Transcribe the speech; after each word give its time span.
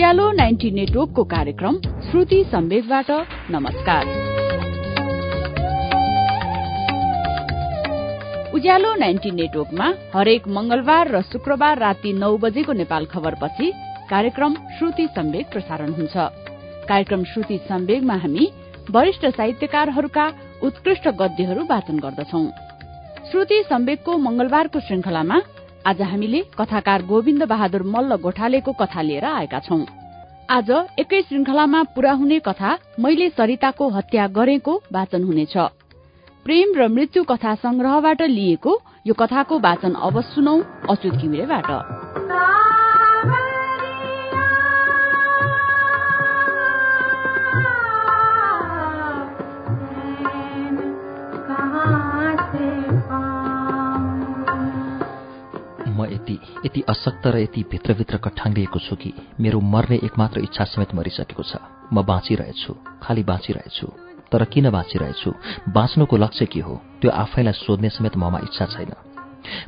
उज्यालो 0.00 0.30
ninety 0.32 0.70
नेटवर्कको 0.70 1.22
कार्यक्रम 1.24 1.74
श्रुति 2.02 2.36
सम्वेकबाट 2.52 3.10
नमस्कार। 3.50 4.04
उज्यालो 8.54 8.94
नाइन्टी 8.94 9.30
नेटवर्कमा 9.30 9.88
हरेक 10.14 10.48
मंगलबार 10.48 11.08
र 11.08 11.20
शुक्रबार 11.22 11.78
राति 11.78 12.12
नौ 12.12 12.36
बजेको 12.38 12.72
नेपाल 12.72 13.06
खबरपछि 13.06 13.70
कार्यक्रम 14.10 14.54
श्रुति 14.78 15.06
सम्वेक 15.06 15.52
प्रसारण 15.52 15.92
हुन्छ। 15.92 16.16
कार्यक्रम 16.88 17.24
श्रुति 17.24 17.58
सम्वेकमा 17.68 18.16
हामी 18.16 18.48
वरिष्ठ 18.90 19.26
साहित्यकारहरूका 19.26 20.26
उत्कृष्ट 20.62 21.08
गद्यहरू 21.20 21.64
वाचन 21.64 21.98
गर्दछौ। 21.98 22.44
श्रुति 23.30 23.62
सम्वेकको 23.68 24.18
मंगलबारको 24.18 24.80
श्रृंखलामा 24.80 25.40
आज 25.90 26.00
हामीले 26.02 26.40
कथाकार 26.58 27.02
गोविन्द 27.02 27.42
बहादुर 27.42 27.82
मल्ल 27.82 28.16
गोठालेको 28.16 28.72
कथा 28.72 29.02
लिएर 29.02 29.24
आएका 29.24 29.58
छौं। 29.58 29.78
आज 30.48 30.70
एकै 30.98 31.20
श्रृंखलामा 31.22 31.82
पूरा 31.94 32.12
हुने 32.12 32.38
कथा 32.38 32.76
मैले 33.00 33.28
सरिताको 33.28 33.88
हत्या 33.88 34.26
गरेको 34.28 34.74
वाचन 34.92 35.24
हुनेछ। 35.24 35.56
प्रेम 36.46 36.74
र 36.78 36.88
मृत्यु 36.88 37.24
कथा 37.24 37.54
संग्रहबाट 37.58 38.22
लिएको 38.30 38.78
यो 39.06 39.14
कथाको 39.14 39.58
वाचन 39.58 39.92
अब 39.98 40.20
सुनौ 40.30 40.56
अच्युत 40.90 41.14
घिमिरेबाट। 41.14 42.59
यति 56.20 56.38
यति 56.66 56.80
अशक्त 56.88 57.26
र 57.26 57.38
यति 57.38 57.64
भित्रभित्र 57.70 58.16
कठाङ्गिएको 58.16 58.78
छु 58.78 58.96
कि 58.96 59.12
मेरो 59.40 59.60
मर्ने 59.60 59.96
एकमात्र 60.04 60.40
इच्छा 60.40 60.64
समेत 60.64 60.94
मरिसकेको 60.94 61.42
छ। 61.42 61.56
म 61.92 62.02
बाँचिरहेछु 62.04 62.72
खालि 63.02 63.22
बाँचिरहेछु। 63.24 63.86
तर 64.32 64.44
किन 64.44 64.70
बाँचिरहेछु? 64.70 65.30
बाँच्नुको 65.68 66.16
लक्ष्य 66.16 66.46
के 66.46 66.60
हो? 66.60 66.74
त्यो 67.00 67.10
आफैलाई 67.10 67.52
सोध्ने 67.52 67.88
समेत 67.88 68.16
ममा 68.16 68.38
इच्छा 68.44 68.66
छैन। 68.66 68.92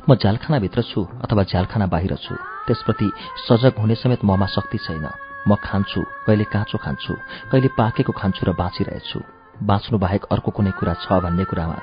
म 0.09 0.15
झ्यालखानाभित्र 0.15 0.81
छु 0.81 1.01
अथवा 1.23 1.43
झ्यालखाना 1.43 1.87
बाहिर 1.87 2.15
छु 2.15 2.35
त्यसप्रति 2.67 3.11
सजग 3.49 3.79
हुने 3.81 3.95
समेत 3.95 4.25
ममा 4.25 4.45
शक्ति 4.45 4.77
छैन। 4.77 5.09
म 5.47 5.55
खान्छु 5.57 6.01
कहिले 6.27 6.43
काँचो 6.53 6.77
खान्छु 6.77 7.13
कहिले 7.51 7.67
पाकेको 7.77 8.13
खान्छु 8.13 8.45
र 8.45 8.53
बाँचिरहेछु। 8.53 9.19
बाँच्नु 9.63 9.97
बाहेक 9.99 10.23
अर्को 10.31 10.51
कुनै 10.51 10.71
कुरा 10.77 10.93
छ 11.01 11.17
भन्ने 11.23 11.43
कुरामा 11.49 11.77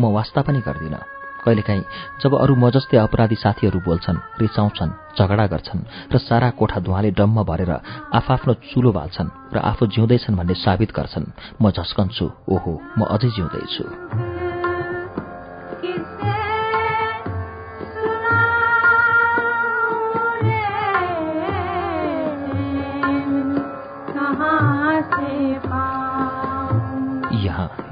म 0.00 0.12
वास्ता 0.12 0.42
पनि 0.42 0.60
गर्दिनँ। 0.66 1.15
कहिलेकाहीँ 1.46 1.84
जब 2.22 2.34
अरू 2.34 2.54
म 2.54 2.70
जस्तै 2.70 2.98
अपराधी 2.98 3.36
साथीहरू 3.36 3.80
बोल्छन् 3.80 4.18
रिसाउँछन् 4.40 4.96
झगडा 5.14 5.46
गर्छन् 5.46 5.86
र 6.12 6.18
सारा 6.18 6.50
कोठा 6.58 6.80
धुवाले 6.80 7.10
डम्म 7.14 7.44
भरेर 7.44 7.72
आफआफ्नो 8.12 8.54
चुलो 8.66 8.92
बाल्छन् 8.92 9.34
र 9.54 9.58
आफू 9.62 9.86
जिउँदैछन् 9.86 10.36
भन्ने 10.36 10.54
साबित 10.56 10.90
गर्छन् 10.92 11.32
म 11.62 11.70
झस्कन्छु 11.70 12.26
ओहो 12.48 12.72
म 12.98 13.00
अझै 13.06 13.30
जिउँदैछु। 13.30 13.84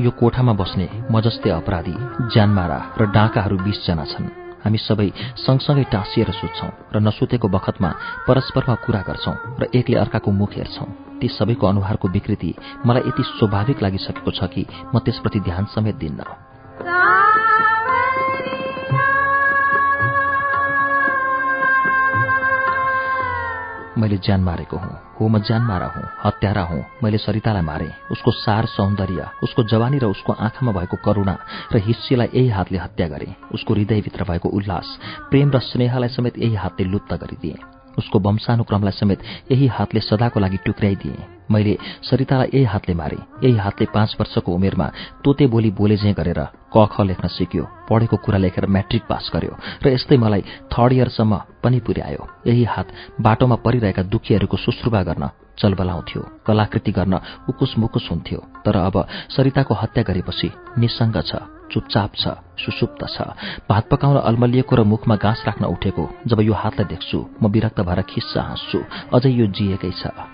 यो 0.05 0.11
कोठामा 0.11 0.53
बस्ने 0.53 0.87
म 1.11 1.21
जस्तै 1.25 1.51
अपराधी 1.51 1.97
ज्यानमारा 2.33 2.79
र 3.01 3.03
डाँकाहरू 3.09 3.57
बीसजना 3.65 4.05
छन्। 4.05 4.27
हामी 4.61 4.79
सबै 4.79 5.09
सँगसँगै 5.41 5.85
टाँसिएर 5.89 6.31
सुत्छौं 6.31 6.71
र 6.93 6.97
नसुतेको 7.01 7.49
बखतमा 7.49 7.91
परस्परमा 8.29 8.75
कुरा 8.85 9.01
गर्छौं 9.09 9.37
र 9.61 9.63
एकले 9.73 9.97
अर्काको 9.97 10.31
मुख 10.31 10.53
हेर्छौं। 10.61 10.89
ती 11.21 11.29
सबैको 11.29 11.65
अनुहारको 11.67 12.09
विकृति 12.09 12.51
मलाई 12.87 13.09
यति 13.09 13.23
स्वाभाविक 13.23 13.83
लागिसकेको 13.83 14.31
छ 14.31 14.45
कि 14.53 14.67
म 14.95 14.99
त्यसप्रति 15.01 15.41
ध्यान 15.41 15.65
समेत 15.73 15.97
दिन्न 15.97 16.21
मैले 23.99 24.17
ज्यान 24.19 24.41
मारेको 24.41 24.77
हुँ 24.77 24.97
हो 25.21 25.29
म 25.29 25.39
ज्यान 25.39 25.63
मारा 25.63 25.87
हुँ 25.87 26.05
हत्यारा 26.25 26.63
हुँ 26.63 26.81
मैले 27.03 27.19
सरितालाई 27.19 27.63
मारे। 27.63 27.91
उसको 28.11 28.31
सार 28.31 28.67
सौन्दर्य 28.67 29.27
उसको 29.43 29.63
जवानी 29.71 29.99
र 29.99 30.07
उसको 30.07 30.33
आँखामा 30.35 30.73
भएको 30.73 30.97
करुणा 31.05 31.37
र 31.73 31.79
हिस्सेलाई 31.79 32.29
यही 32.35 32.49
हातले 32.49 32.79
हत्या 32.79 33.09
गरे। 33.09 33.35
उसको 33.55 33.75
हृदयभित्र 33.75 34.25
भएको 34.25 34.49
उल्लास 34.49 34.99
प्रेम 35.31 35.51
र 35.51 35.59
स्नेहलाई 35.61 36.09
समेत 36.11 36.39
यही 36.39 36.55
हातले 36.55 36.87
लुप्त 36.87 37.13
गरिदिए। 37.15 37.57
उसको 37.99 38.19
वंशानुक्रमलाई 38.19 38.93
समेत 38.93 39.21
यही 39.53 39.67
हातले 39.71 40.01
सदाको 40.01 40.41
लागि 40.41 40.59
टुक्राइदिए 40.67 41.17
मैले 41.51 41.77
सरितालाई 42.03 42.49
यही 42.55 42.65
हातले 42.65 42.95
मारे 42.95 43.19
यही 43.43 43.57
हातले 43.59 43.87
पाँच 43.95 44.17
वर्षको 44.21 44.53
उमेरमा 44.55 44.87
तोते 45.25 45.47
बोली 45.47 45.71
बोले 45.71 45.97
झैँ 45.97 46.15
गरेर 46.15 46.41
क 46.73 46.87
ख 46.93 47.01
लेख्न 47.03 47.29
सिक्यो 47.29 47.65
पढेको 47.89 48.17
कुरा 48.17 48.39
लेखेर 48.39 48.67
म्याट्रिक 48.67 49.03
पास 49.09 49.31
गर्यो 49.35 49.55
र 49.85 49.93
यस्तै 49.93 50.17
मलाई 50.17 50.43
थर्ड 50.73 50.93
इयरसम्म 50.93 51.37
पनि 51.63 51.79
पुर्यायो। 51.87 52.23
यही 52.47 52.65
हात 52.65 52.89
बाटोमा 53.21 53.57
परिरहेका 53.65 54.03
दुखीहरूको 54.09 54.57
सुश्रुबा 54.57 55.03
गर्न 55.03 55.25
चलबलाउँथ्यो 55.59 56.23
कलाकृति 56.47 56.93
गर्न 56.93 57.15
उकुस 57.49 57.75
मुकुस 57.79 58.09
हुन्थ्यो। 58.11 58.41
तर 58.65 58.77
अब 58.79 58.97
सरिताको 59.31 59.75
हत्या 59.75 60.03
गरेपछि 60.03 60.51
निसङ्ग 60.79 61.17
छ 61.23 61.33
चुपचाप 61.73 62.11
छ 62.17 62.25
सुसुप्त 62.59 63.03
छ। 63.07 63.19
भात 63.71 63.85
पकाउन 63.91 64.17
अल्मलिएको 64.19 64.77
र 64.77 64.83
मुखमा 64.83 65.17
घाँस 65.17 65.45
राख्न 65.47 65.65
उठेको 65.71 66.05
जब 66.27 66.41
यो 66.43 66.53
हातलाई 66.53 66.89
देख्छु 66.91 67.19
म 67.43 67.53
विरक्त 67.55 67.81
भएर 67.81 68.03
खिस्सा 68.03 68.43
हाँस्छु 68.43 68.79
अझै 69.15 69.31
यो 69.31 69.47
जिएकै 69.47 69.93
छ। 69.93 70.34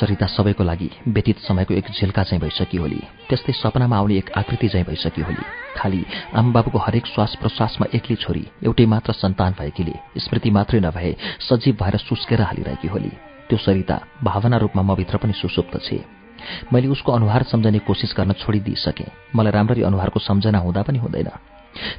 सरिता 0.00 0.26
सबैको 0.26 0.64
लागि 0.64 0.90
व्यतीत 1.08 1.38
समयको 1.38 1.74
एक 1.74 1.86
झिल्का 1.92 2.22
चाहिँ 2.22 2.40
भइसकी 2.40 2.76
होली। 2.76 3.00
त्यस्तै 3.28 3.52
सपनामा 3.52 3.96
आउने 3.96 4.16
एक 4.16 4.30
आकृति 4.32 4.68
चाहिँ 4.68 4.86
भइसकी 4.86 5.22
होली। 5.22 5.44
खालि 5.76 6.04
आमबाबुको 6.34 6.78
हरेक 6.78 7.06
श्वास 7.06 7.36
प्रश्वासमा 7.40 7.86
एक्लै 7.94 8.16
छोरी 8.16 8.44
एउटै 8.64 8.86
मात्र 8.86 9.12
सन्तान 9.12 9.52
भएकीले 9.60 10.20
स्मृति 10.20 10.50
मात्रै 10.50 10.80
नभए 10.80 11.12
सजीव 11.40 11.76
भएर 11.82 11.96
सुस्केर 11.98 12.40
हालिरहेकी 12.40 12.88
होली। 12.88 13.12
त्यो 13.48 13.58
सरिता 13.58 14.00
भावना 14.24 14.56
रूपमा 14.56 14.82
मभित्र 14.82 15.16
पनि 15.16 15.32
सुसुप्त 15.32 15.76
छे। 15.84 16.00
मैले 16.72 16.88
उसको 16.88 17.12
अनुहार 17.12 17.42
सम्झने 17.42 17.78
कोसिस 17.78 18.14
गर्न 18.16 18.32
छोडिदिइसकेँ। 18.32 19.12
मलाई 19.36 19.52
राम्ररी 19.52 19.82
अनुहारको 19.82 20.20
सम्झना 20.20 20.58
हुँदा 20.58 20.82
पनि 20.82 20.98
हुँदैन। 20.98 21.28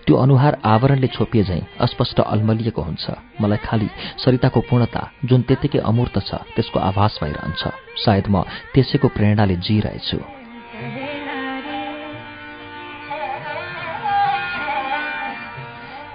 त्यो 0.06 0.16
अनुहार 0.18 0.54
आवरणले 0.66 1.08
छोपिए 1.08 1.44
झैँ 1.44 1.62
अस्पष्ट 1.80 2.20
अल्मलिएको 2.22 2.82
हुन्छ। 2.82 3.06
मलाई 3.42 3.58
खालि 3.66 3.88
सरिताको 4.24 4.60
पूर्णता 4.70 5.02
जुन 5.26 5.42
त्यत्तिकै 5.48 5.80
अमूर्त 5.80 6.18
छ 6.28 6.32
त्यसको 6.56 6.80
आभास 6.80 7.20
भइरहन्छ। 7.24 7.62
सायद 8.04 8.26
म 8.30 8.44
त्यसैको 8.74 9.08
प्रेरणाले 9.16 9.56
जिइरहेछु। 9.56 10.20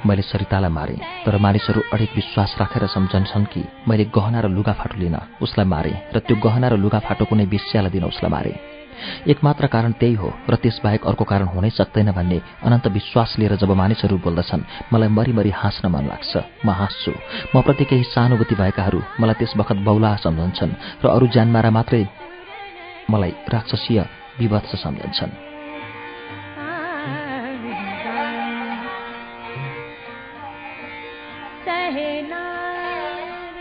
मैले 0.06 0.22
सरितालाई 0.22 0.70
मारे 0.70 0.96
तर 1.26 1.34
मानिसहरू 1.42 1.80
अडिक 1.90 2.10
विश्वास 2.14 2.54
राखेर 2.60 2.86
सम्झन्छन् 2.86 3.50
कि 3.50 3.62
मैले 3.88 4.04
गहना 4.14 4.40
र 4.40 4.46
लुगाफाटो 4.54 4.96
लिन 5.02 5.16
उसलाई 5.42 5.66
मारे 5.66 5.92
र 6.14 6.18
त्यो 6.22 6.36
गहना 6.38 6.68
र 6.68 6.74
लुगाफाटो 6.78 7.24
कुनै 7.26 7.44
विषयलाई 7.50 7.90
दिन 7.90 8.04
उसलाई 8.04 8.30
मारे। 8.30 8.75
एकमात्र 9.26 9.66
कारण 9.66 9.92
त्यही 9.92 10.14
हो 10.14 10.28
र 10.50 10.54
त्यसबाहेक 10.56 11.06
अर्को 11.06 11.24
कारण 11.24 11.46
हुनै 11.46 11.70
सक्दैन 11.70 12.10
भन्ने 12.12 12.38
अनन्त 12.62 12.86
विश्वास 12.88 13.34
लिएर 13.38 13.56
जब 13.56 13.70
मानिसहरू 13.72 14.16
बोल्दछन् 14.18 14.66
मलाई 14.92 15.08
मरिमरि 15.08 15.50
हाँस्न 15.50 15.88
मन 15.88 16.04
लाग्छ। 16.06 16.32
म 16.64 16.70
हाँस्छु। 16.70 17.12
म 17.54 17.62
प्रति 17.62 17.84
केही 17.84 18.04
सहानुभूति 18.04 18.54
भएकाहरू 18.54 19.00
मलाई 19.20 19.34
त्यस 19.34 19.52
बखत 19.56 19.78
बौला 19.86 20.14
सम्झन्छन् 20.16 20.78
र 21.04 21.08
अरू 21.08 21.26
ज्यानमारा 21.26 21.70
मात्रै 21.70 22.04
मलाई 23.10 23.32
राक्षसीय 23.48 24.00
विवत्स 24.38 24.72
सम्झन्छन्। 24.82 25.45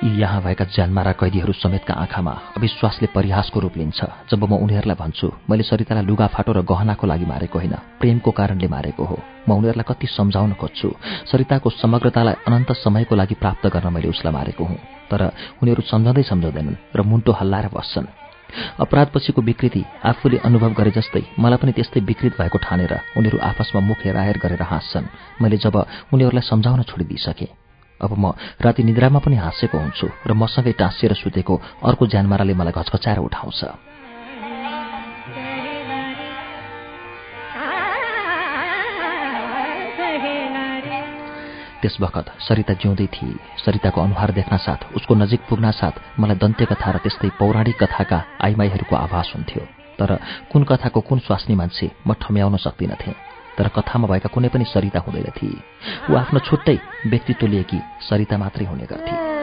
यहाँ 0.06 0.42
भएका 0.42 0.66
ज्यानमारा 0.66 1.12
कैदीहरू 1.18 1.54
समेतका 1.54 1.94
आँखामा 1.94 2.32
अविश्वासले 2.58 3.08
परिहासको 3.10 3.60
रूप 3.60 3.78
लिन्छ। 3.78 4.06
जब 4.30 4.44
म 4.46 4.54
उनीहरूलाई 4.62 4.96
भन्छु 4.96 5.28
मैले 5.50 5.64
सरितालाई 5.66 6.06
लुगाफाटो 6.06 6.52
र 6.54 6.62
गहनाको 6.62 7.08
लागि 7.08 7.26
मारेको 7.26 7.58
होइन 7.60 7.76
प्रेमको 8.00 8.32
कारणले 8.32 8.68
मारेको 8.70 9.04
हो। 9.04 9.18
म 9.50 9.52
उनीहरूलाई 9.58 9.86
कति 9.90 10.08
सम्झाउन 10.08 10.54
खोज्छु। 10.62 10.90
सरिताको 11.26 11.70
समग्रतालाई 11.82 12.36
अनन्त 12.46 12.72
समयको 12.86 13.16
लागि 13.16 13.36
प्राप्त 13.42 13.66
गर्न 13.66 13.90
मैले 13.90 14.08
उसलाई 14.14 14.34
मारेको 14.34 14.64
हुँ। 14.64 14.78
तर 15.10 15.22
उनीहरू 15.66 15.82
सम्झँदै 15.82 16.24
सम्झँदैनन् 16.24 16.78
र 16.96 17.02
मुन्टो 17.02 17.32
हल्लाएर 17.42 17.68
बस्छन्। 17.74 18.06
अपराधपछिको 18.80 19.42
विकृति 19.42 19.84
आफूले 20.06 20.38
अनुभव 20.46 20.72
गरे 20.78 20.92
जस्तै 20.94 21.24
मलाई 21.42 21.58
पनि 21.58 21.72
त्यस्तै 21.74 22.00
विकृत 22.06 22.34
भएको 22.38 22.58
ठानेर 22.62 22.94
उनीहरू 23.18 23.38
आपसमा 23.42 23.82
मुख 23.82 24.06
हेराहेर 24.06 24.38
गरेर 24.38 24.62
हाँस्छन्। 24.62 25.06
मैले 25.42 25.58
जब 25.58 25.76
उनीहरूलाई 26.14 26.46
सम्झाउन 26.46 26.82
छोडिदिइसकेँ 26.84 27.65
अब 28.02 28.12
म 28.18 28.34
राति 28.62 28.84
निद्रामा 28.84 29.20
पनि 29.20 29.36
हाँसेको 29.36 29.78
हुन्छु 29.78 30.08
र 30.28 30.34
मसँगै 30.34 30.72
टाँसिएर 30.74 31.14
सुतेको 31.14 31.56
अर्को 31.86 32.08
ज्यानमाराले 32.08 32.54
मलाई 32.54 32.74
घचघचाएर 32.74 33.20
उठाउँछ। 33.20 33.62
त्यस 41.82 41.98
बखत 42.02 42.26
सरिता 42.42 42.74
जिउँदै 42.82 43.08
थिए। 43.14 43.38
सरिताको 43.62 44.02
अनुहार 44.02 44.32
देख्न 44.32 44.58
साथ 44.58 44.96
उसको 44.96 45.16
नजिक 45.16 45.42
पुग्न 45.50 45.72
साथ 45.72 46.20
मलाई 46.20 46.38
दन्त्य 46.42 46.66
कथा 46.66 46.92
र 46.92 46.98
त्यस्तै 46.98 47.30
पौराणिक 47.40 47.78
कथाका 47.78 48.20
आइमाईहरूको 48.42 48.96
आभास 48.96 49.32
हुन्थ्यो। 49.36 49.64
तर 50.00 50.10
कुन 50.52 50.64
कथाको 50.64 51.00
कुन 51.02 51.20
स्वास्नी 51.20 51.56
मान्छे 51.56 51.92
म 52.08 52.14
ठम्याउन 52.18 52.58
सक्दिनथे 52.58 53.25
तर 53.58 53.68
कथामा 53.68 54.08
भएका 54.08 54.30
कुनै 54.34 54.50
पनि 54.50 54.66
सरिता 54.66 55.00
हुँदैन 55.00 55.32
थिए 55.38 55.62
ऊ 56.12 56.16
आफ्नो 56.16 56.40
छुट्टै 56.40 56.78
व्यक्तित्व 57.06 57.48
लिएकी 57.48 57.80
सरिता 58.10 58.38
मात्रै 58.38 58.66
हुने 58.66 58.86
गर्थे। 58.86 59.35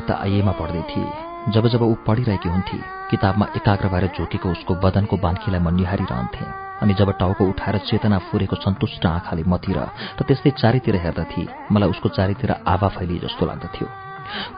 सरिता 0.00 0.14
आइएमा 0.22 0.52
पढ्दै 0.52 0.82
थिए। 0.90 1.52
जब 1.52 1.66
जब 1.68 1.82
ऊ 1.82 1.94
पढिरहेकी 2.06 2.48
हुन्थे 2.48 2.78
किताबमा 3.10 3.46
एकाग्र 3.56 3.88
भएर 3.88 4.06
झोकेको 4.16 4.48
उसको 4.48 4.74
बदनको 4.80 5.16
बान्खीलाई 5.16 5.60
म 5.60 5.68
निहारिरहन्थे 5.76 6.44
अनि 6.80 6.94
जब 6.94 7.10
टाउको 7.20 7.44
उठाएर 7.44 7.76
चेतना 7.84 8.18
फुरेको 8.28 8.56
सन्तुष्ट 8.56 9.06
आँखाले 9.06 9.44
मतिर 9.44 9.78
र 10.20 10.24
त्यस्तै 10.24 10.50
चारैतिर 10.56 10.96
हेर्दथे 11.04 11.44
मलाई 11.72 11.88
उसको 11.90 12.08
चारैतिर 12.16 12.50
आभा 12.64 12.88
फैलिए 12.96 13.18
जस्तो 13.24 13.46
लाग्दथ्यो। 13.46 13.86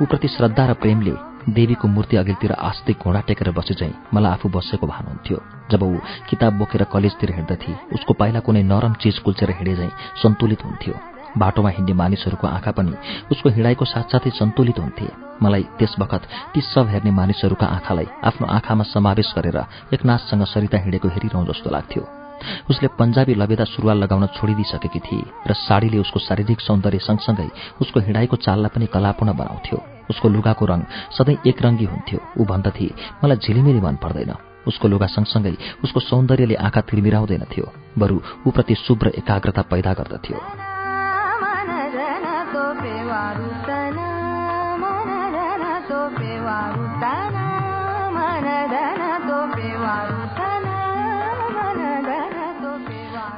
ऊप्रति 0.03 0.29
श्रद्धा 0.29 0.67
र 0.67 0.73
प्रेमले 0.79 1.15
देवीको 1.51 1.89
मूर्ति 1.89 2.17
अघिल्तिर 2.17 2.53
आस्ते 2.55 2.93
घोडा 3.03 3.21
टेकेर 3.27 3.51
बसे 3.51 3.75
चाहिँ 3.75 3.95
मलाई 4.15 4.33
आफू 4.33 4.49
बसेको 4.55 4.87
भान 4.87 5.07
हुन्थ्यो। 5.09 5.39
जब 5.71 5.83
ऊ 5.83 5.97
किताब 6.31 6.53
बोकेर 6.59 6.85
कलेजतिर 6.93 7.31
हिँड्दथे 7.35 7.73
उसको 7.95 8.13
पाइला 8.15 8.41
कुनै 8.47 8.63
नरम 8.63 8.95
चिज 9.03 9.19
कुल्चेर 9.27 9.51
हिँडे 9.59 9.75
चाहिँ 9.77 9.91
सन्तुलित 10.23 10.65
हुन्थ्यो। 10.65 10.95
बाटोमा 11.39 11.71
हिँड्ने 11.71 11.95
मानिसहरूको 11.95 12.47
आँखा 12.47 12.71
पनि 12.73 12.93
उसको 13.33 13.49
हिँडाइको 13.49 13.85
साथसाथै 13.85 14.31
सन्तुलित 14.31 14.79
हुन्थे। 14.79 15.07
मलाई 15.43 15.63
त्यस 15.79 15.95
बखत 15.99 16.23
ती 16.55 16.61
सब 16.63 16.89
हेर्ने 16.89 17.11
मानिसहरूका 17.11 17.67
आँखालाई 17.67 18.07
आफ्नो 18.25 18.47
आँखामा 18.49 18.85
समावेश 18.87 19.33
गरेर 19.37 19.59
एकनाथसँग 19.95 20.45
सरिता 20.45 20.79
हिँडेको 20.79 21.09
हेरिरहँ 21.09 21.47
जस्तो 21.47 21.71
लाग्थ्यो। 21.71 22.03
उसले 22.71 22.89
पन्जाबी 22.99 23.35
लबेदा 23.35 23.65
सुरुवाल 23.65 23.99
लगाउन 24.03 24.27
छोडिदिइसकेकी 24.35 25.01
थिए 25.01 25.25
र 25.47 25.53
साडीले 25.57 25.99
उसको 25.99 26.19
शारीरिक 26.19 26.61
सौन्दर्य 26.61 26.99
सँगसँगै 26.99 27.49
उसको 27.81 28.01
हिँडाइको 28.01 28.37
चाललाई 28.37 28.71
पनि 28.75 28.87
कलापूर्ण 28.87 29.33
बनाउँथ्यो। 29.33 29.79
उसको 30.11 30.29
लुगाको 30.29 30.65
रङ 30.67 30.81
सधैँ 31.17 31.39
एकरङ्गी 31.47 31.85
हुन्थ्यो। 31.85 32.19
ऊ 32.39 32.45
भन्दथे 32.45 32.89
मलाई 33.23 33.37
झिलिमिली 33.39 33.81
मन 33.81 33.97
पर्दैन। 34.03 34.35
उसको 34.67 34.89
लुगा 34.89 35.07
सँगसँगै 35.07 35.55
उसको 35.85 36.01
सौन्दर्यले 36.01 36.55
आँखा 36.67 36.81
तिरमिराउँदैनथ्यो 36.87 37.67
बरु 37.99 38.21
ऊप्रति 38.47 38.75
शुभ्र 38.75 39.09
एकाग्रता 39.19 39.63
पैदा 39.71 39.93
गर्दथ्यो। 39.95 40.72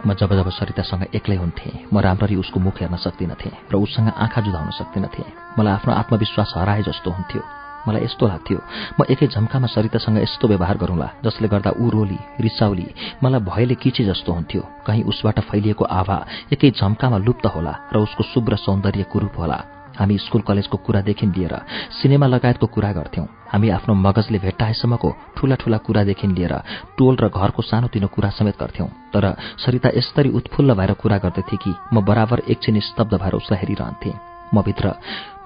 म 0.07 0.13
जब 0.13 0.33
जब 0.37 0.49
सरितासँग 0.51 1.03
एक्लै 1.15 1.37
हुन्थेँ 1.37 1.89
म 1.93 1.99
राम्ररी 1.99 2.37
उसको 2.37 2.61
मुख 2.61 2.77
हेर्न 2.81 2.97
सक्दिनथेँ 2.97 3.53
र 3.73 3.75
उसँग 3.75 4.09
आँखा 4.15 4.41
जुधाउन 4.45 4.71
सक्दिनथेँ। 4.79 5.25
मलाई 5.59 5.73
आफ्नो 5.75 5.93
आत्मविश्वास 5.95 6.53
हराए 6.57 6.83
जस्तो 6.85 7.11
हुन्थ्यो। 7.11 7.43
मलाई 7.89 8.05
यस्तो 8.05 8.27
लाग्थ्यो 8.29 8.59
म 9.01 9.05
एकै 9.11 9.27
झम्कामा 9.33 9.67
सरितासँग 9.67 10.19
यस्तो 10.23 10.49
व्यवहार 10.49 10.77
गरौँला 10.77 11.09
जसले 11.25 11.49
गर्दा 11.49 11.71
ऊ 11.81 11.89
रोली 11.91 12.19
रिसाउली 12.41 12.87
मलाई 13.25 13.41
भयले 13.49 13.75
किचे 13.81 14.05
जस्तो 14.05 14.33
हुन्थ्यो। 14.33 14.63
कहीँ 14.87 15.03
उसबाट 15.09 15.41
फैलिएको 15.49 15.85
आभा 15.85 16.19
एकै 16.53 16.71
झम्कामा 16.71 17.19
लुप्त 17.25 17.47
होला 17.47 17.75
र 17.93 17.97
उसको 18.05 18.23
शुभ्र 18.33 18.57
सौन्दर्य 18.57 19.03
कुरूप 19.13 19.35
होला। 19.41 19.59
हामी 19.99 20.19
स्कुल 20.19 20.43
कलेजको 20.49 20.77
कुरादेखि 20.87 21.27
लिएर 21.27 21.55
सिनेमा 21.99 22.27
लगायतको 22.27 22.67
कुरा 22.67 22.93
गर्थ्यौं। 22.93 23.27
हामी 23.53 23.69
आफ्नो 23.71 23.95
मगजले 23.97 24.39
भेट्टाएसम्मको 24.39 25.11
ठूला 25.37 25.55
ठूला 25.63 25.79
कुरादेखि 25.87 26.27
लिएर 26.29 26.55
टोल 26.99 27.15
र 27.23 27.29
घरको 27.31 27.63
सानोतिनो 27.63 28.09
कुरा 28.15 28.31
समेत 28.31 28.57
गर्थ्यौं। 28.61 28.89
तर 29.15 29.25
सरिता 29.65 29.91
यस्तरी 29.97 30.31
उत्फुल्ल 30.39 30.75
भएर 30.75 30.93
कुरा 31.03 31.19
गर्दथे 31.25 31.57
कि 31.57 31.73
म 31.95 32.05
बराबर 32.05 32.43
एकछिन 32.49 32.81
स्तब्ध 32.81 33.15
भएर 33.15 33.35
उसलाई 33.41 33.59
हेरिरहन्थेँ। 33.61 34.15
म 34.55 34.63
भित्र 34.63 34.93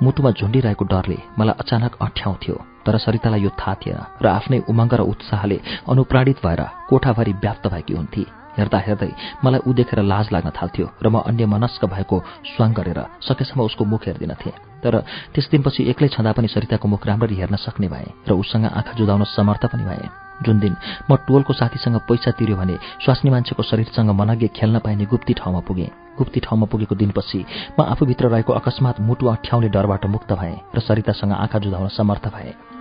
मुटुमा 0.03 0.31
झुन्डिरहेको 0.31 0.85
डरले 0.85 1.19
मलाई 1.39 1.55
अचानक 1.61 1.97
अठ्याउँथ्यो 2.01 2.57
तर 2.87 2.99
सरितालाई 2.99 3.41
यो 3.41 3.51
थाहा 3.61 3.75
थिएन 3.81 4.01
र 4.23 4.27
आफ्नै 4.29 4.59
उमङ्ग 4.69 4.95
र 4.95 5.01
उत्साहले 5.13 5.59
अनुप्राणित 5.89 6.39
भएर 6.45 6.63
कोठाभरि 6.89 7.33
व्याप्त 7.43 7.67
भएकी 7.69 7.95
हुन्थे। 7.95 8.25
हेर्दा 8.59 8.79
हेर्दै 8.79 9.11
मलाई 9.45 9.61
ऊ 9.67 9.73
देखेर 9.73 10.03
लाज 10.03 10.27
लाग्न 10.35 10.51
थाल्थ्यो 10.51 10.87
र 11.03 11.07
म 11.09 11.17
अन्य 11.25 11.47
मनस्क 11.47 11.85
भएको 11.95 12.17
स्वाङ 12.53 12.71
गरेर 12.75 13.01
सकेसम्म 13.23 13.61
उसको 13.63 13.85
मुख 13.85 14.03
हेर्दिनथेँ 14.07 14.53
तर 14.83 14.95
त्यस 15.35 15.47
दिनपछि 15.51 15.83
एक्लै 15.91 16.09
छँदा 16.15 16.33
पनि 16.33 16.49
सरिताको 16.49 16.87
मुख 16.89 17.07
राम्ररी 17.07 17.37
हेर्न 17.37 17.57
सक्ने 17.57 17.89
भए 17.89 18.07
र 18.29 18.33
उसँग 18.33 18.65
आँखा 18.69 18.93
जुदाउन 18.99 19.25
समर्थ 19.27 19.67
पनि 19.73 19.85
भए। 19.85 20.09
जुन 20.39 20.59
दिन 20.61 20.75
म 21.11 21.17
टोलको 21.27 21.53
साथीसँग 21.53 21.99
पैसा 22.07 22.31
तिर्यो 22.39 22.57
भने 22.57 22.77
स्वास्नी 23.03 23.31
मान्छेको 23.31 23.63
शरीरसँग 23.63 24.11
मनग्य 24.15 24.49
खेल्न 24.55 24.79
पाइने 24.79 25.05
गुप्ती 25.11 25.35
ठाउँमा 25.35 25.61
पुगेँ। 25.67 25.91
गुप्ती 26.19 26.41
ठाउँमा 26.41 26.67
पुगेको 26.71 26.95
दिनपछि 26.95 27.45
म 27.75 27.83
आफूभित्र 27.83 28.29
रहेको 28.29 28.53
अकस्मात 28.55 29.01
मुटु 29.03 29.27
अठ्याउने 29.27 29.69
डरबाट 29.69 30.07
मुक्त 30.07 30.33
भएँ 30.33 30.57
र 30.75 30.81
सरितासँग 30.81 31.33
आँखा 31.35 31.59
जुदाउन 31.59 31.89
समर्थ 31.91 32.29
भएँ। 32.31 32.78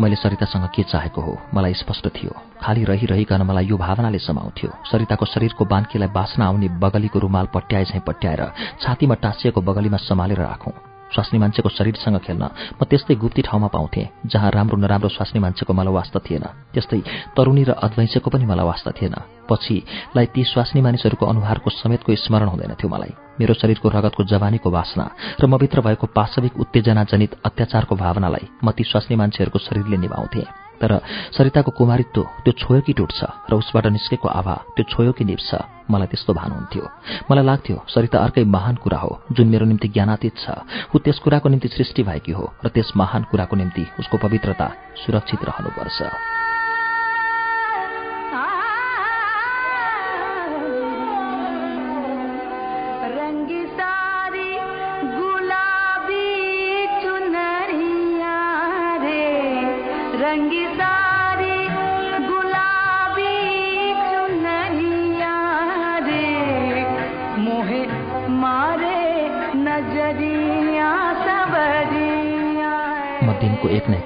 मैले 0.00 0.16
सरितासँग 0.16 0.68
के 0.74 0.82
चाहेको 0.82 1.20
हो 1.20 1.38
मलाई 1.54 1.74
स्पष्ट 1.74 2.06
थियो। 2.16 2.32
खाली 2.62 2.84
रहिरहिकन 2.84 3.42
मलाई 3.42 3.66
यो 3.66 3.76
भावनाले 3.76 4.18
समाउँथ्यो। 4.18 4.70
सरिताको 4.86 5.24
शरीरको 5.26 5.64
बान्कीलाई 5.64 6.08
बाँच्न 6.08 6.42
आउने 6.42 6.68
बगलीको 6.78 7.18
रुमाल 7.18 7.46
पट्याए 7.54 7.84
झैँ 7.84 8.02
पट्याएर 8.06 8.42
छातीमा 8.80 9.14
टाँसिएको 9.14 9.60
बगलीमा 9.60 9.96
सम्हालेर 9.98 10.38
राखौँ। 10.38 10.72
स्वास्नी 11.08 11.38
मान्छेको 11.38 11.68
शरीरसँग 11.68 12.18
खेल्न 12.20 12.44
म 12.78 12.84
त्यस्तै 12.84 13.14
गुप्ती 13.16 13.42
ठाउँमा 13.42 13.68
पाउँथेँ 13.74 14.28
जहाँ 14.28 14.50
राम्रो 14.50 14.76
नराम्रो 14.76 15.08
स्वास्नी 15.08 15.40
मान्छेको 15.40 15.72
मलाई 15.72 15.94
वास्ता 15.94 16.18
थिएन। 16.20 16.44
त्यस्तै 16.72 17.00
तरुणी 17.34 17.64
र 17.64 17.70
अद्वैंशको 17.74 18.30
पनि 18.30 18.44
मलाई 18.46 18.66
वास्ता 18.66 18.90
थिएन 18.92 19.16
पछिलाई 19.48 20.26
ती 20.30 20.44
स्वास्नी 20.44 20.80
मानिसहरूको 20.84 21.26
अनुहारको 21.26 21.70
समेतको 21.72 22.14
स्मरण 22.14 22.48
हुँदैनथ्यो 22.48 22.88
मलाई। 22.88 23.27
मेरो 23.40 23.54
शरीरको 23.54 23.88
रगतको 23.88 24.24
जवानीको 24.24 24.70
वासना 24.70 25.04
र 25.40 25.46
मभित्र 25.46 25.80
भएको 25.80 26.06
पाशविक 26.10 26.58
उत्तेजनाजनित 26.60 27.36
अत्याचारको 27.44 27.94
भावनालाई 27.96 28.46
म 28.64 28.70
ती 28.70 28.84
स्वास्नी 28.84 29.16
मान्छेहरूको 29.16 29.58
शरीरले 29.58 29.96
निभाउँथेँ। 29.96 30.46
तर 30.78 30.92
सरिताको 31.34 31.70
कुमारित्व 31.74 32.22
त्यो 32.44 32.52
छोयो 32.54 32.80
कि 32.86 32.92
टुट्छ 32.94 33.50
र 33.50 33.52
उसबाट 33.58 33.86
निस्केको 33.90 34.28
आभा 34.30 34.54
त्यो 34.78 34.84
छोयो 34.86 35.12
कि 35.12 35.24
निप्छ 35.26 35.50
मलाई 35.90 36.06
त्यस्तो 36.06 36.32
भानुहुन्थ्यो। 36.38 36.84
मलाई 37.30 37.44
लाग्थ्यो 37.44 37.76
सरिता 37.88 38.18
अर्कै 38.18 38.44
महान 38.46 38.74
कुरा 38.78 38.98
हो 38.98 39.10
जुन 39.34 39.46
मेरो 39.50 39.66
निम्ति 39.66 39.88
ज्ञानातीत 39.90 40.34
छ। 40.38 40.46
ऊ 40.94 40.98
त्यस 41.02 41.18
कुराको 41.18 41.48
निम्ति 41.48 41.68
सृष्टि 41.74 42.02
भएकी 42.06 42.32
हो 42.32 42.46
र 42.62 42.68
त्यस 42.70 42.94
महान 42.94 43.22
कुराको 43.26 43.56
निम्ति 43.56 43.84
उसको 43.98 44.16
पवित्रता 44.22 44.66
सुरक्षित 45.02 45.40
रहनुपर्छ। 45.42 46.37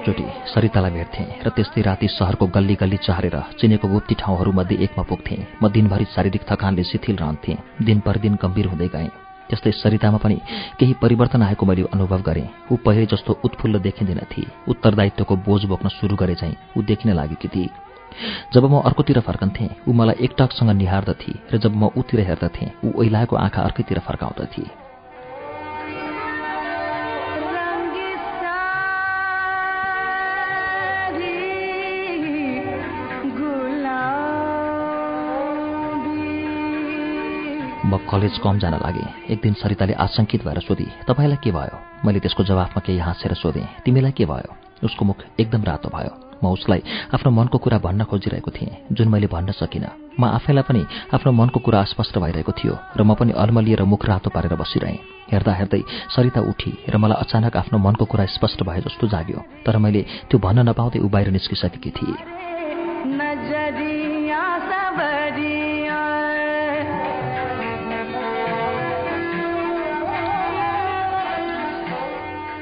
एकचोटि 0.03 0.51
सरितालाई 0.51 0.91
भेट्थेँ 0.91 1.25
र 1.45 1.49
त्यस्तै 1.55 1.81
राति 1.81 2.07
सहरको 2.09 2.45
गल्ली 2.51 2.75
गल्ली 2.75 2.97
चहारेर 3.07 3.35
चिनेको 3.59 3.87
गुप्ती 3.87 4.15
ठाउँहरूमध्ये 4.19 4.77
एकमा 4.83 5.03
पुग्थेँ। 5.07 5.39
म 5.63 5.71
दिनभरि 5.71 6.05
शारीरिक 6.11 6.43
थकानले 6.43 6.83
शिथिल 6.83 7.15
रहन्थेँ। 7.15 7.55
दिन 7.81 7.99
पर 8.03 8.17
दिन 8.19 8.35
गम्भीर 8.35 8.67
हुँदै 8.67 8.87
गएँ। 8.91 9.07
त्यस्तै 9.47 9.71
सरितामा 9.73 10.19
पनि 10.19 10.37
केही 10.79 10.93
परिवर्तन 10.99 11.41
आएको 11.43 11.65
मैले 11.65 11.87
अनुभव 11.95 12.21
गरेँ। 12.21 12.47
ऊ 12.71 12.75
पहिले 12.83 13.05
जस्तो 13.15 13.39
उत्फुल्ल 13.45 13.79
देखिँदैन 13.79 14.19
थिए। 14.27 14.51
उत्तरदायित्वको 14.67 15.35
बोझ 15.47 15.61
बोक्न 15.71 15.87
सुरु 15.89 16.15
गरे 16.19 16.35
चाहिँ 16.35 16.55
ऊ 16.77 16.81
देखिन 16.83 17.13
लागेकी 17.15 17.47
थिए। 17.47 17.69
जब 18.53 18.63
म 18.67 18.83
अर्कोतिर 18.83 19.19
फर्कन्थेँ 19.23 19.69
ऊ 19.87 19.91
मलाई 19.95 20.15
एकटकसँग 20.19 20.69
निहार्दथे 20.75 21.33
र 21.47 21.57
जब 21.63 21.75
म 21.75 21.95
ऊतिर 21.95 22.19
हेर्दथेँ 22.27 22.71
ऊ 22.83 22.91
ओइलाको 22.99 23.35
आँखा 23.39 23.61
अर्कैतिर 23.61 23.99
फर्काउँदथे। 24.03 24.82
कलेज 38.13 38.37
कम 38.43 38.59
जान 38.61 38.73
लागेँ। 38.77 39.33
एक 39.33 39.39
दिन 39.41 39.53
सरिताले 39.57 39.93
आशंकित 39.97 40.45
भएर 40.45 40.59
सोधी 40.61 40.85
तपाईँलाई 41.09 41.41
के 41.41 41.51
भयो? 41.51 41.77
मैले 42.05 42.19
त्यसको 42.21 42.43
जवाफमा 42.45 42.81
केही 42.85 42.99
हाँसेर 43.01 43.33
सोधेँ। 43.33 43.65
तिमीलाई 43.85 44.11
के 44.13 44.25
भयो? 44.29 44.53
उसको 44.85 45.05
मुख 45.05 45.17
एकदम 45.41 45.63
रातो 45.65 45.89
भयो। 45.89 46.13
म 46.43 46.51
उसलाई 46.53 46.81
आफ्नो 47.09 47.31
मनको 47.31 47.57
कुरा 47.57 47.77
भन्न 47.79 48.03
खोजिरहेको 48.03 48.51
थिएँ 48.51 48.93
जुन 48.93 49.07
मैले 49.09 49.27
भन्न 49.33 49.51
सकिनँ। 49.57 49.89
म 50.19 50.23
आफैलाई 50.29 50.63
पनि 50.69 50.85
आफ्नो 51.09 51.31
मनको 51.31 51.59
कुरा 51.65 51.79
अस्पष्ट 51.81 52.17
भइरहेको 52.19 52.51
थियो 52.53 52.77
र 52.97 53.01
म 53.01 53.17
पनि 53.17 53.33
अल्मलिएर 53.33 53.81
मुख 53.81 54.05
रातो 54.05 54.29
पारेर 54.29 54.53
बसिरहेँ। 54.61 54.99
हेर्दा 55.33 55.53
हेर्दै 55.55 55.81
सरिता 56.13 56.41
उठी 56.45 56.71
र 56.93 56.97
मलाई 57.01 57.17
अचानक 57.17 57.57
आफ्नो 57.57 57.77
मनको 57.79 58.05
कुरा 58.05 58.25
स्पष्ट 58.29 58.61
भए 58.61 58.81
जस्तो 58.85 59.07
जाग्यो 59.09 59.39
तर 59.65 59.77
मैले 59.81 60.01
त्यो 60.29 60.37
भन्न 60.37 60.69
नपाउँदै 60.69 60.99
ऊ 60.99 61.09
बाहिर 61.09 61.31
निस्किसकेकी 61.31 61.91
थिएँ। 61.97 62.52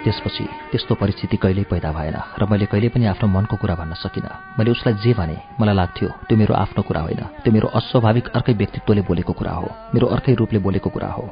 त्यसपछि 0.03 0.45
त्यस्तो 0.71 0.95
परिस्थिति 0.95 1.37
कहिल्यै 1.37 1.65
पैदा 1.71 1.91
भएन 1.91 2.17
र 2.39 2.45
मैले 2.49 2.65
कहिल्यै 2.65 2.91
पनि 2.93 3.05
आफ्नो 3.05 3.27
मनको 3.27 3.55
कुरा 3.61 3.75
भन्न 3.75 3.93
सकिनँ। 3.93 4.57
मैले 4.57 4.71
उसलाई 4.71 4.93
जे 5.03 5.13
भने 5.13 5.37
मलाई 5.59 5.75
लाग्थ्यो 5.75 6.07
त्यो 6.27 6.37
मेरो 6.37 6.53
आफ्नो 6.53 6.81
कुरा 6.83 7.01
होइन। 7.01 7.21
त्यो 7.43 7.53
मेरो 7.53 7.67
अस्वाभाविक 7.69 8.25
अर्कै 8.37 8.53
व्यक्तित्वले 8.53 9.01
बोलेको 9.01 9.33
कुरा 9.33 9.53
हो। 9.53 9.67
मेरो 9.93 10.07
अर्कै 10.07 10.33
रूपले 10.33 10.59
बोलेको 10.59 10.89
कुरा 10.89 11.09
हो। 11.11 11.23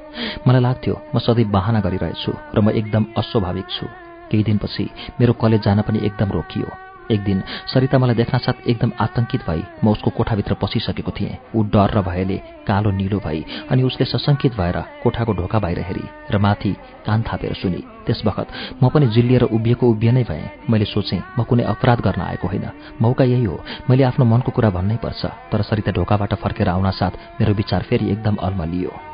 मलाई 0.48 0.62
लाग्थ्यो 0.62 0.96
म 1.16 1.18
सधैँ 1.20 1.50
बाहना 1.50 1.80
गरिरहेछु 1.82 2.32
र 2.56 2.58
म 2.62 2.70
एकदम 2.70 3.04
अस्वाभाविक 3.18 3.68
छु। 3.70 3.86
केही 4.30 4.44
दिनपछि 4.44 4.86
मेरो 5.20 5.34
कलेज 5.34 5.62
जान 5.66 5.82
पनि 5.82 6.00
एकदम 6.06 6.30
रोकियो। 6.32 6.89
एक 7.12 7.24
दिन 7.24 7.42
सरिता 7.68 7.98
मलाई 7.98 8.16
देख्नासाथ 8.16 8.68
एकदम 8.68 8.92
आतंकित 9.02 9.42
भई 9.48 9.64
म 9.84 9.90
उसको 9.90 10.10
कोठाभित्र 10.12 10.54
पसिसकेको 10.62 11.12
थिएँ। 11.12 11.38
ऊ 11.56 11.64
डर 11.74 11.98
र 11.98 12.02
भयले 12.02 12.38
कालो 12.68 12.92
निलो 12.92 13.20
भई 13.20 13.46
अनि 13.72 13.84
उसले 13.84 14.06
सशङ्कित 14.06 14.54
भएर 14.54 14.78
कोठाको 15.04 15.34
ढोका 15.34 15.60
बाहिर 15.60 15.80
हेरी 15.80 16.06
र 16.32 16.38
माथि 16.38 16.74
कान 17.06 17.22
थापेर 17.24 17.54
सुनि 17.54 17.82
त्यस 18.06 18.22
बखत 18.26 18.48
म 18.84 18.90
पनि 18.90 19.08
जिल्लिएर 19.10 19.44
उभिएको 19.50 19.90
उभिए 19.90 20.24
भएँ। 20.24 20.50
मैले 20.70 20.86
सोचेँ 20.86 21.22
म 21.40 21.44
कुनै 21.44 21.64
अपराध 21.66 22.00
गर्न 22.02 22.22
आएको 22.22 22.48
होइन। 22.48 22.66
मौका 23.02 23.24
यही 23.26 23.44
हो। 23.44 23.58
मैले 23.90 24.04
आफ्नो 24.04 24.26
मनको 24.26 24.52
कुरा 24.52 24.70
भन्नै 24.70 24.98
पर्छ 25.04 25.26
तर 25.52 25.62
सरिता 25.62 25.92
ढोकाबाट 25.92 26.34
फर्केर 26.38 26.70
आउनासाथ 26.70 27.42
मेरो 27.42 27.54
विचार 27.54 27.82
फेरि 27.90 28.12
एकदम 28.12 28.36
अल्मलियो। 28.38 29.09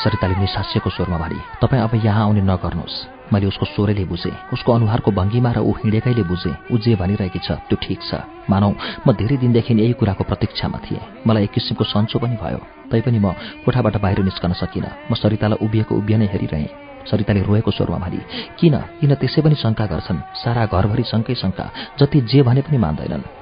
सरिताले 0.00 0.34
निसास्यको 0.40 0.90
स्वरमा 0.90 1.18
भनी 1.18 1.38
तपाईँ 1.60 1.82
अब 1.82 1.94
यहाँ 2.00 2.22
आउने 2.24 2.40
नगर्नुहोस्। 2.40 2.96
मैले 3.32 3.46
उसको 3.46 3.66
स्वरले 3.66 4.04
बुझेँ। 4.04 4.32
उसको 4.52 4.72
अनुहारको 4.72 5.10
भङ्गीमा 5.12 5.50
र 5.52 5.58
ऊ 5.60 5.72
हिँडेकैले 5.76 6.22
बुझेँ। 6.24 6.56
ऊ 6.72 6.76
जे 6.80 6.96
भनिरहेकी 6.96 7.38
छ 7.38 7.60
त्यो 7.68 7.76
ठिक 7.76 8.00
छ। 8.08 8.24
मानौ 8.48 8.70
म 9.06 9.12
धेरै 9.12 9.36
दिनदेखि 9.36 9.74
यही 9.76 9.92
कुराको 10.00 10.24
प्रतीक्षामा 10.24 10.78
थिएँ। 10.88 11.04
मलाई 11.28 11.44
एक 11.44 11.52
किसिमको 11.52 11.84
सन्चो 11.84 12.18
पनि 12.18 12.36
भयो। 12.40 12.60
तैपनि 12.90 13.18
म 13.20 13.36
कोठाबाट 13.64 13.96
बाहिर 14.00 14.24
निस्कन 14.24 14.52
सकिनँ। 14.56 15.12
म 15.12 15.14
सरितालाई 15.14 15.60
उभिएको 15.60 15.92
उभिए 15.94 16.16
नै 16.16 16.26
हेरिरहेँ। 16.32 16.68
सरिताले 17.04 17.40
रोएको 17.44 17.70
स्वरमा 17.70 17.98
भनी 18.00 18.20
किन? 18.58 18.74
किन 19.00 19.14
त्यसै 19.20 19.40
पनि 19.44 19.54
शङ्का 19.54 19.84
गर्छन्? 19.86 20.18
सारा 20.40 20.66
घरभरि 20.66 21.04
शङ्कै 21.12 21.34
शङ्का। 21.36 21.66
जति 22.00 22.20
जे 22.24 22.40
भने 22.42 22.60
पनि 22.64 22.78
मान्दैनन्। 22.80 23.39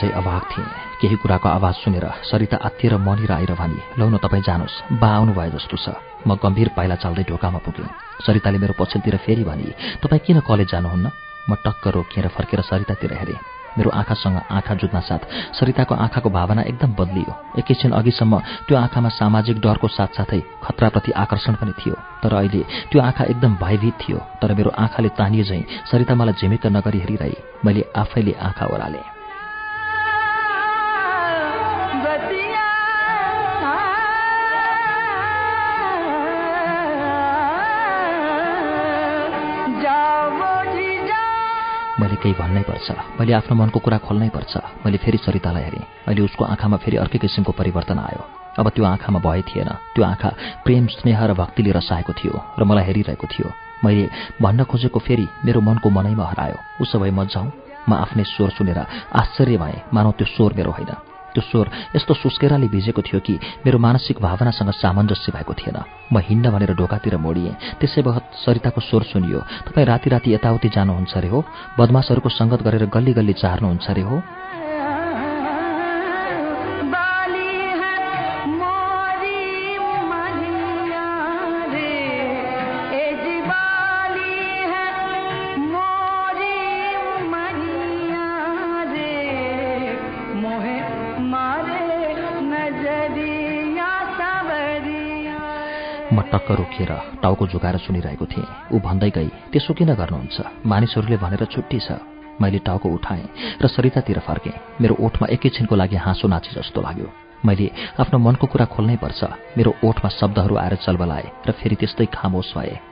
अझै 0.00 0.12
अभाग 0.16 0.42
थिएँ। 0.50 0.66
केही 1.00 1.16
कुराको 1.20 1.48
आवाज 1.48 1.74
सुनेर 1.84 2.06
सरिता 2.24 2.56
आत्तिएर 2.56 2.96
मनिर 2.96 3.32
आएर 3.32 3.52
भनी 3.52 4.00
लौ 4.00 4.08
न 4.08 4.16
तपाईँ 4.16 4.42
जानुहोस् 4.48 4.96
बा 4.96 5.08
आउनु 5.16 5.32
भए 5.36 5.50
जस्तो 5.52 5.76
छ। 5.76 5.86
म 6.24 6.40
गम्भीर 6.40 6.68
पाइला 6.72 6.96
चाल्दै 6.96 7.28
ढोकामा 7.28 7.60
पुगेँ 7.60 7.88
सरिताले 8.24 8.58
मेरो 8.58 8.74
पछिल्तिर 8.80 9.16
फेरि 9.20 9.44
भनी 9.44 10.00
तपाईँ 10.00 10.24
किन 10.24 10.40
कलेज 10.40 10.72
जानुहुन्न? 10.72 11.06
म 11.48 11.52
टक्क 11.60 11.84
रोकिएर 11.92 12.26
फर्केर 12.32 12.60
सरितातिर 12.64 13.12
हेरेँ। 13.12 13.40
मेरो 13.76 13.90
आँखासँग 13.92 14.36
आँखा 14.50 14.74
जुत्न 14.80 15.00
साथ 15.04 15.22
सरिताको 15.60 15.94
आँखाको 15.94 16.30
भावना 16.32 16.62
एकदम 16.64 16.90
बदलियो। 16.96 17.32
एकैछिन 17.60 17.92
अघिसम्म 17.92 18.40
त्यो 18.66 18.76
आँखामा 18.76 19.08
सामाजिक 19.20 19.60
डरको 19.60 19.88
साथसाथै 19.88 20.40
खतराप्रति 20.64 21.12
आकर्षण 21.12 21.54
पनि 21.60 21.72
थियो। 21.76 21.94
तर 22.24 22.34
अहिले 22.34 22.64
त्यो 22.90 23.00
आँखा 23.02 23.24
एकदम 23.30 23.52
भयभीत 23.62 23.94
थियो। 24.00 24.18
तर 24.40 24.54
मेरो 24.56 24.70
आँखाले 24.74 25.08
तानिए 25.20 25.44
झैँ 25.44 25.64
सरिता 25.92 26.14
मलाई 26.14 26.40
झिमिक्क 26.40 26.66
नगरी 26.66 26.98
हेरिरहे। 26.98 27.36
मैले 27.64 27.84
आफैले 27.96 28.32
आँखा 28.42 28.66
ओह्रालेँ। 28.66 29.19
केही 42.20 42.34
भन्नै 42.36 42.62
पर्छ। 42.68 42.88
मैले 43.18 43.32
आफ्नो 43.32 43.54
मनको 43.56 43.78
कुरा 43.80 43.98
खोल्नै 44.04 44.28
पर्छ। 44.28 44.52
मैले 44.84 44.98
फेरि 45.00 45.18
सरितालाई 45.24 45.64
हेरेँ। 45.64 45.84
अहिले 46.08 46.22
उसको 46.28 46.44
आँखामा 46.44 46.76
फेरि 46.76 46.96
अर्कै 47.00 47.18
किसिमको 47.18 47.52
परिवर्तन 47.52 47.98
आयो। 47.98 48.22
अब 48.60 48.66
त्यो 48.76 48.84
आँखामा 48.84 49.18
भए 49.24 49.42
थिएन। 49.48 49.70
त्यो 49.96 50.04
आँखा 50.04 50.28
प्रेम 50.64 50.86
स्नेह 51.00 51.20
र 51.24 51.32
भक्तिले 51.32 51.70
रसाएको 51.72 52.12
थियो 52.12 52.34
र 52.58 52.62
मलाई 52.68 52.84
हेरिरहेको 52.84 53.26
थियो। 53.26 53.48
मैले 53.84 54.04
भन्न 54.36 54.64
खोजेको 54.68 54.98
फेरि 55.00 55.26
मेरो 55.44 55.60
मनको 55.60 55.88
मनैमा 55.90 56.24
हरायो 56.30 56.58
उसो 56.84 56.98
भए 57.00 57.10
म 57.10 57.24
जाउँ 57.24 57.48
म 57.88 57.90
आफ्नै 57.96 58.24
स्वर 58.28 58.50
सुनेर 58.52 58.78
आश्चर्य 59.16 59.56
भएँ। 59.56 59.88
मानौ 59.94 60.10
त्यो 60.12 60.26
स्वर 60.36 60.52
मेरो 60.60 60.70
होइन। 60.76 61.09
त्यो 61.34 61.42
स्वर 61.42 61.66
यस्तो 61.96 62.14
सुस्केराले 62.14 62.68
भिजेको 62.68 63.02
थियो 63.02 63.20
कि 63.20 63.34
मेरो 63.66 63.78
मानसिक 63.78 64.20
भावनासँग 64.20 64.70
सामञ्जस्य 64.82 65.32
भएको 65.32 65.54
थिएन। 65.54 65.78
म 66.12 66.18
हिँड्न 66.18 66.50
भनेर 66.50 66.74
ढोकातिर 66.74 67.16
मोडिएँ। 67.16 67.78
त्यसै 67.80 68.02
बखत 68.02 68.24
सरिताको 68.44 68.80
स्वर 68.80 69.02
सुनियो 69.10 69.40
तपाईँ 69.66 69.86
राति 69.86 70.10
राति 70.10 70.34
यताउति 70.34 70.68
जानुहुन्छ 70.68 71.14
अरे 71.16 71.28
हो? 71.28 71.44
बदमासहरूको 71.78 72.28
सङ्गत 72.28 72.60
गरेर 72.62 72.84
गल्ली 72.86 73.12
गल्ली 73.12 73.32
चार्नुहुन्छ 73.38 73.86
अरे 73.90 74.02
हो? 74.02 74.16
टक्क 96.50 96.58
रोकिएर 96.58 97.20
टाउको 97.22 97.46
झुकाएर 97.46 97.76
सुनिरहेको 97.78 98.26
थिएँ। 98.26 98.74
ऊ 98.74 98.78
भन्दै 98.82 99.10
गई 99.10 99.28
त्यसो 99.54 99.74
किन 99.74 99.94
गर्नुहुन्छ? 99.94 100.66
मानिसहरूले 100.66 101.16
भनेर 101.22 101.44
छुट्टी 101.46 101.78
छ। 101.78 102.02
मैले 102.42 102.58
टाउको 102.66 102.88
उठाएँ 102.90 103.24
र 103.62 103.66
सरितातिर 103.70 104.18
फर्केँ। 104.18 104.58
मेरो 104.82 104.94
ओठमा 104.98 105.26
एकैछिनको 105.30 105.74
लागि 105.76 105.96
हाँसो 105.96 106.26
नाचे 106.26 106.50
जस्तो 106.58 106.80
लाग्यो। 106.82 107.08
मैले 107.46 107.70
आफ्नो 108.02 108.18
मनको 108.18 108.46
कुरा 108.50 108.66
खोल्नै 108.66 108.96
पर्छ। 108.98 109.20
मेरो 109.58 109.70
ओठमा 109.84 110.08
शब्दहरू 110.10 110.54
आएर 110.58 110.74
चलबलाए 110.82 111.26
र 111.46 111.50
फेरि 111.54 111.76
त्यस्तै 111.78 112.06
खामोस 112.10 112.52
भए। 112.58 112.89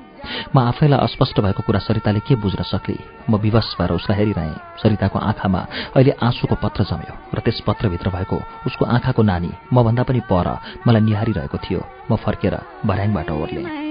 म 0.54 0.58
आफैलाई 0.61 1.00
अस्पष्ट 1.00 1.40
भएको 1.40 1.62
कुरा 1.62 1.78
सरिताले 1.78 2.20
के 2.20 2.35
बुझ्न 2.37 2.62
सक्ली? 2.62 2.99
म 3.30 3.37
विवश 3.37 3.75
भएर 3.78 3.92
उसलाई 3.92 4.18
हेरिरहेँ। 4.18 4.54
सरिताको 4.82 5.18
आँखामा 5.18 5.61
अहिले 5.97 6.12
आँसुको 6.23 6.54
पत्र 6.62 6.85
जम्यो 6.85 7.14
र 7.35 7.38
त्यस 7.40 7.61
पत्रभित्र 7.66 8.08
भएको 8.11 8.37
उसको 8.66 8.85
आँखाको 8.85 9.23
नानी 9.23 9.50
मभन्दा 9.73 10.02
पनि 10.02 10.20
पर 10.30 10.49
मलाई 10.87 11.02
निहारिरहेको 11.02 11.58
थियो। 11.58 11.80
म 12.11 12.16
फर्केर 12.16 12.54
भर्याङबाट 12.87 13.30
ओर्लेँ। 13.30 13.88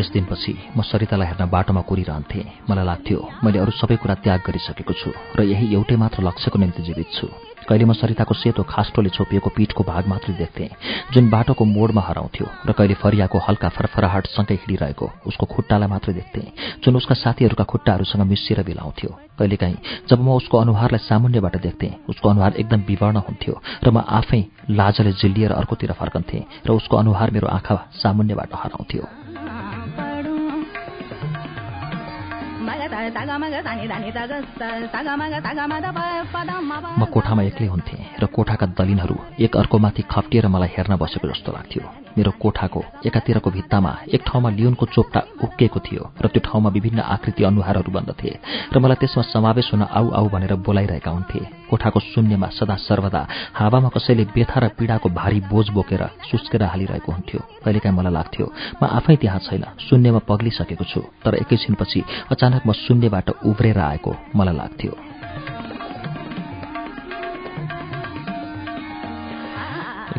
त्यस 0.00 0.12
दिनपछि 0.12 0.52
म 0.76 0.80
सरितालाई 0.80 1.26
हेर्न 1.28 1.44
बाटोमा 1.52 1.80
कुरिरहन्थेँ। 1.84 2.64
मलाई 2.64 2.84
लाग्थ्यो 2.88 3.20
मैले 3.44 3.58
अरू 3.60 3.72
सबै 3.76 3.96
कुरा 4.00 4.14
त्याग 4.24 4.40
गरिसकेको 4.48 4.92
छु 4.96 5.12
र 5.36 5.44
यही 5.44 5.76
एउटै 5.76 5.96
मात्र 6.00 6.24
लक्ष्यको 6.24 6.56
निम्ति 6.56 6.82
जीवित 6.88 7.08
छु। 7.12 7.28
कहिले 7.68 7.84
म 7.84 7.92
सरिताको 7.92 8.34
सेतो 8.34 8.64
खास्टोले 8.64 9.12
छोपिएको 9.12 9.48
पिठको 9.52 9.82
भाग 9.84 10.08
मात्रै 10.08 10.34
देख्थेँ 10.40 10.72
जुन 11.12 11.28
बाटोको 11.28 11.64
मोडमा 11.68 12.00
हराउँथ्यो 12.00 12.46
र 12.64 12.72
कहिले 12.72 12.96
फरियाको 12.96 13.38
हल्का 13.44 13.68
फरफराहाटसँगै 13.76 14.56
हिँडिरहेको 14.56 15.06
उसको 15.28 15.44
खुट्टालाई 15.44 15.88
मात्रै 15.92 16.14
देख्थेँ 16.16 16.80
जुन 16.80 16.96
उसका 16.96 17.14
साथीहरूका 17.20 17.64
खुट्टाहरूसँग 17.68 18.24
मिसिएर 18.24 18.64
बिलाउँथ्यो। 18.64 19.10
कहिलेकाहीँ 19.36 19.78
जब 20.08 20.18
म 20.24 20.40
उसको 20.40 20.56
अनुहारलाई 20.64 21.04
सामुन्यबाट 21.04 21.56
देख्थेँ 21.60 21.92
उसको 22.08 22.26
अनुहार 22.32 22.56
एकदम 22.56 22.88
विवर्ण 22.88 23.16
हुन्थ्यो 23.28 23.54
र 23.84 23.88
म 23.92 24.00
आफै 24.00 24.40
लाजले 24.72 25.12
जिल्लिएर 25.20 25.52
अर्कोतिर 25.52 25.92
फर्कन्थेँ 25.92 26.42
र 26.66 26.68
उसको 26.72 26.96
अनुहार 26.96 27.28
मेरो 27.36 27.48
आँखा 27.52 27.76
सामुन्यबाट 28.00 28.50
हराउँथ्यो। 28.56 29.19
म 36.98 37.04
कोठामा 37.04 37.42
एक्लै 37.42 37.66
हुन्थेँ 37.66 38.00
र 38.20 38.26
कोठाका 38.26 38.66
दलिनहरू 38.78 39.16
एक 39.38 39.56
अर्कोमाथि 39.56 40.02
खप्टिएर 40.10 40.46
मलाई 40.48 40.68
हेर्न 40.76 40.96
बसेको 40.96 41.28
जस्तो 41.28 41.52
लाग्थ्यो। 41.52 41.99
मेरो 42.16 42.30
कोठाको 42.42 42.80
एकातिरको 43.06 43.50
भित्तामा 43.50 43.92
एक 44.14 44.22
ठाउँमा 44.26 44.50
लियोनको 44.50 44.86
चोप्टा 44.94 45.20
उक्किएको 45.44 45.80
थियो 45.80 46.02
र 46.22 46.26
त्यो 46.28 46.40
ठाउँमा 46.46 46.70
विभिन्न 46.76 47.00
आकृति 47.14 47.44
अनुहारहरू 47.44 47.90
बन्दथे 47.92 48.30
र 48.72 48.78
मलाई 48.78 48.98
त्यसमा 49.00 49.22
समावेश 49.30 49.70
हुन 49.72 49.82
आउ 49.82 50.10
आउ 50.18 50.28
भनेर 50.28 50.54
बोलाइरहेका 50.66 51.10
हुन्थे। 51.10 51.40
कोठाको 51.70 52.00
शून्यमा 52.02 52.48
सदा 52.58 52.76
सर्वदा 52.82 53.22
हावामा 53.54 53.88
कसैले 53.94 54.24
बेथा 54.34 54.58
र 54.60 54.68
पीडाको 54.78 55.08
भारी 55.08 55.40
बोझ 55.50 55.66
बोकेर 55.70 56.02
सुस्केर 56.30 56.62
हालिरहेको 56.62 57.12
हुन्थ्यो। 57.12 57.40
कहिलेकाहीँ 57.64 57.96
मलाई 57.96 58.12
लाग्थ्यो 58.12 58.46
म 58.82 58.82
आफै 58.98 59.16
त्यहाँ 59.22 59.40
छैन 59.46 59.64
शून्यमा 59.86 60.20
पग्लिसकेको 60.26 60.84
छु। 60.84 61.00
तर 61.24 61.34
एकैछिनपछि 61.42 62.00
अचानक 62.30 62.62
म 62.66 62.72
शून्यबाट 62.74 63.28
उब्रेर 63.46 63.78
आएको 63.78 64.12
मलाई 64.36 64.56
लाग्थ्यो। 64.56 64.92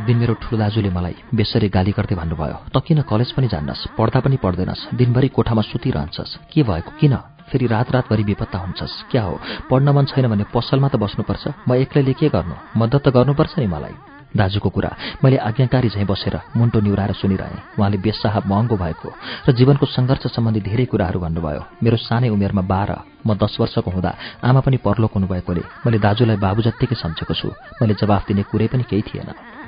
दिन 0.05 0.17
मेरो 0.17 0.33
ठुलो 0.41 0.57
दाजुले 0.57 0.89
मलाई 0.89 1.15
बेसरी 1.33 1.67
गाली 1.69 1.91
गर्दै 1.97 2.15
भन्नुभयो 2.15 2.57
त 2.73 2.77
किन 2.85 3.01
कलेज 3.11 3.29
पनि 3.35 3.47
जान्नस् 3.53 3.83
पढ्दा 3.97 4.19
पनि 4.25 4.37
पढ्दैनस् 4.43 4.87
दिनभरि 4.93 5.27
कोठामा 5.37 5.61
सुतिरहन्छस् 5.61 6.37
के 6.51 6.61
भएको 6.63 6.91
किन? 6.99 7.15
फेरि 7.49 7.65
रात 7.67 7.91
रातभरि 7.91 8.23
बेपत्ता 8.23 8.57
हुन्छस् 8.57 8.95
क्या 9.11 9.23
हो? 9.23 9.39
पढ्न 9.69 9.89
मन 9.91 10.05
छैन 10.05 10.27
भने 10.31 10.45
पसलमा 10.53 10.87
त 10.87 10.95
बस्नुपर्छ। 10.95 11.43
म 11.67 11.75
एक्लैले 11.83 12.13
के 12.13 12.29
गर्नु? 12.29 12.55
मद्दत 12.77 13.01
त 13.05 13.07
गर्नुपर्छ 13.11 13.59
नि 13.59 13.67
मलाई। 13.67 13.95
दाजुको 14.31 14.69
कुरा 14.69 14.91
मैले 15.23 15.37
आज्ञाकारी 15.37 15.89
झैँ 15.89 16.05
बसेर 16.07 16.35
मुन्टो 16.55 16.79
निहुराएर 16.79 17.13
सुनिरहेँ। 17.19 17.75
उहाँले 17.75 17.97
बेसाह 17.99 18.39
महँगो 18.47 18.75
भएको 18.79 19.09
र 19.47 19.51
जीवनको 19.51 19.85
सङ्घर्ष 19.85 20.31
सम्बन्धी 20.31 20.61
धेरै 20.63 20.85
कुराहरू 20.87 21.19
भन्नुभयो। 21.19 21.61
मेरो 21.83 21.97
सानै 21.99 22.29
उमेरमा 22.31 22.63
बाह्र 22.63 22.91
म 23.27 23.35
दस 23.35 23.59
वर्षको 23.59 23.91
हुँदा 23.91 24.11
आमा 24.47 24.59
पनि 24.63 24.77
परलोक 24.79 25.11
हुनुभएकोले 25.11 25.63
मैले 25.83 25.99
दाजुलाई 25.99 26.37
बाबु 26.39 26.61
जत्तिकै 26.63 26.95
सम्झेको 26.95 27.33
छु। 27.35 27.51
मैले 27.81 27.99
जवाफ 27.99 28.27
दिने 28.27 28.43
कुरै 28.47 28.67
पनि 28.71 28.83
केही 28.87 29.03
थिएन। 29.03 29.60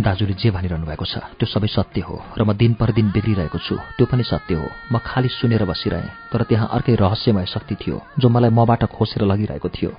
दाजुले 0.00 0.34
जे 0.40 0.50
भनिरहनु 0.50 0.86
भएको 0.88 1.04
छ 1.04 1.20
त्यो 1.36 1.46
सबै 1.46 1.68
सत्य 1.68 2.00
हो 2.08 2.16
र 2.32 2.40
म 2.48 2.56
दिन 2.56 2.72
पर 2.80 2.88
दिन 2.96 3.12
बिग्रिरहेको 3.12 3.58
छु 3.60 3.76
त्यो 4.00 4.04
पनि 4.08 4.24
सत्य 4.24 4.56
हो। 4.56 4.64
म 4.92 4.96
खालि 5.04 5.28
सुनेर 5.28 5.68
बसिरहेँ 5.68 6.32
तर 6.32 6.40
त्यहाँ 6.48 6.68
अर्कै 6.72 6.94
रहस्यमय 6.96 7.44
शक्ति 7.44 7.74
थियो 7.76 7.96
जो 8.16 8.26
मलाई 8.32 8.48
मबाट 8.48 8.88
खोसेर 8.96 9.28
लगिरहेको 9.28 9.68
थियो। 9.68 9.90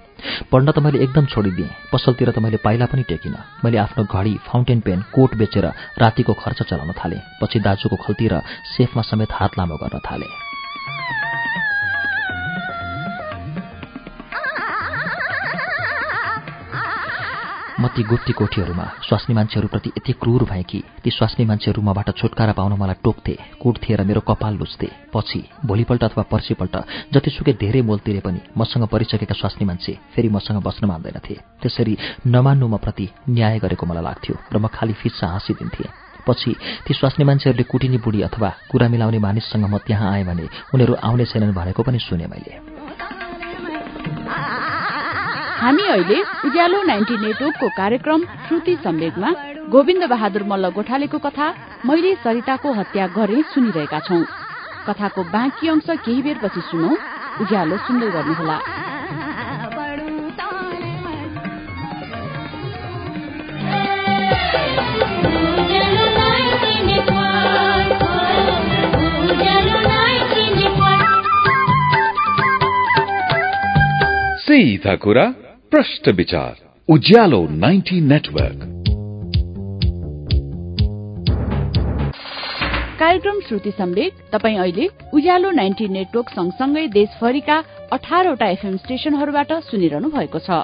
पढ्न 0.50 0.68
त 0.74 0.78
मैले 0.82 0.98
एकदम 1.06 1.26
छोडिदिएँ 1.30 1.94
पसलतिर 1.94 2.34
त 2.34 2.38
मैले 2.42 2.58
पाइला 2.66 2.86
पनि 2.90 3.04
टेकिनँ। 3.06 3.62
मैले 3.62 3.78
आफ्नो 3.86 4.04
घडी 4.10 4.34
फाउन्टेन 4.50 4.80
पेन 4.82 5.00
कोट 5.14 5.32
बेचेर 5.38 5.66
रातिको 6.02 6.34
खर्च 6.34 6.60
चलाउन 6.66 6.92
थालेँ 6.98 7.22
पछि 7.38 7.58
दाजुको 7.62 7.96
खल्ती 8.02 8.26
र 8.34 8.42
सेफमा 8.74 9.04
समेत 9.06 9.30
हात 9.38 9.52
लामो 9.58 9.76
गर्न 9.78 10.02
थालेँ। 10.02 10.34
म 17.82 17.88
ती 17.88 18.04
गुट्टी 18.04 18.34
कोठीहरूमा। 18.34 18.84
स्वास्नी 19.02 19.34
मान्छेहरूप्रति 19.36 19.90
यति 19.90 20.14
क्रूर 20.14 20.44
भएँ 20.44 20.64
कि 20.64 20.84
ती 21.04 21.10
स्वास्नी 21.10 21.46
मान्छेहरू 21.46 21.82
मबाट 21.82 22.10
छुटकारा 22.14 22.54
पाउन 22.54 22.74
मलाई 22.78 22.96
टोक्थे 23.04 23.34
कुट्थे 23.62 23.96
र 23.96 24.04
मेरो 24.06 24.22
कपाल 24.22 24.54
लुच्थे। 24.54 24.90
पछि 25.10 25.40
भोलिपल्ट 25.66 26.04
अथवा 26.04 26.24
पर्सिपल्ट 26.30 26.76
जतिसुकै 27.14 27.54
धेरै 27.58 27.82
मोल 27.82 28.00
तिरे 28.06 28.20
पनि 28.22 28.40
मसँग 28.58 28.86
परिसकेका 28.86 29.34
स्वास्नी 29.34 29.66
मान्छे 29.66 29.98
फेरि 30.14 30.30
मसँग 30.30 30.62
बस्न 30.62 30.86
मान्दैनथे। 30.86 31.36
त्यसरी 31.62 31.98
नमान्नु 32.28 32.68
म 32.68 32.78
प्रति 32.78 33.10
न्याय 33.30 33.60
गरेको 33.60 33.86
मलाई 33.86 34.04
लाग्थ्यो 34.04 34.36
र 34.54 34.58
म 34.62 34.68
खालि 34.70 34.94
फिस्सा 34.94 35.28
हाँसिदिन्थेँ। 35.28 35.90
पछि 36.22 36.52
ती 36.86 36.94
स्वास्नी 36.94 37.26
मान्छेहरूले 37.26 37.66
कुटिनी 37.66 37.98
बुढी 37.98 38.22
अथवा 38.22 38.50
कुरा 38.70 38.88
मिलाउने 38.94 39.20
मानिससँग 39.20 39.66
म 39.66 39.78
त्यहाँ 39.82 40.12
आएँ 40.14 40.26
भने 40.30 40.46
उनीहरू 40.70 40.94
आउने 41.02 41.26
छैनन् 41.26 41.58
भनेको 41.58 41.82
पनि 41.82 42.00
सुने 42.00 42.28
मैले। 42.30 42.81
हामी 45.62 45.84
अहिले 45.84 46.22
उज्यालो 46.46 46.82
नाइन्टी 46.84 47.18
नेटवर्कको 47.18 47.68
कार्यक्रम 47.70 48.22
श्रुति 48.48 48.76
सम्वेकमा 48.84 49.32
गोविन्द 49.70 50.04
बहादुर 50.04 50.44
मल्ल 50.44 50.70
गोठालेको 50.70 51.18
कथा 51.18 51.54
मैले 51.86 52.16
सरिताको 52.16 52.74
हत्या 52.74 53.08
गरे 53.08 53.42
सुनिरहेका 53.54 54.00
छौं। 54.00 54.24
कथाको 54.88 55.24
बाँकी 55.24 55.68
अंश 55.68 55.90
केही 55.90 56.22
बेरपछि 56.22 56.62
सुनौ। 56.62 56.96
उज्यालो 57.42 57.78
सुन्दै 57.78 58.10
गर्नुहोला। 58.10 58.60
सीधा 74.42 74.96
कुरा। 74.96 75.51
प्रश्न 75.72 76.12
विचार 76.12 76.56
उज्यालो 76.90 77.48
नाइन्टी 77.50 78.02
नेटवर्क। 78.02 78.64
कार्यक्रम 83.00 83.40
श्रुति 83.40 83.72
सम्वेक 83.72 84.14
तपाई 84.34 84.56
अहिले 84.56 84.90
उज्यालो 85.14 85.52
नाइन्टी 85.52 85.88
नेटवर्क 85.88 86.30
सँगसँगै 86.30 86.88
देशभरिका 86.88 87.64
अठारवटा 87.92 88.48
एफएम 88.48 88.78
स्टेशनहरूबाट 88.78 89.54
सुनिरहनु 89.54 90.10
भएको 90.10 90.40
छ। 90.40 90.62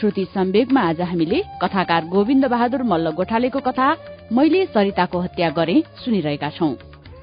श्रुति 0.00 0.24
सम्वेकमा 0.24 0.80
आज 0.80 1.00
हामीले 1.00 1.42
कथाकार 1.62 2.04
गोविन्द 2.04 2.44
बहादुर 2.44 2.82
मल्ल 2.82 3.10
गोठालेको 3.10 3.60
कथा 3.60 3.96
मैले 4.32 4.66
सरिताको 4.66 5.20
हत्या 5.20 5.50
गरे 5.50 5.82
सुनिरहेका 6.04 6.50
छौं। 6.50 6.74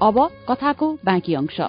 अब 0.01 0.29
कथाको 0.49 0.97
बाँकी 1.05 1.33
अंश। 1.33 1.61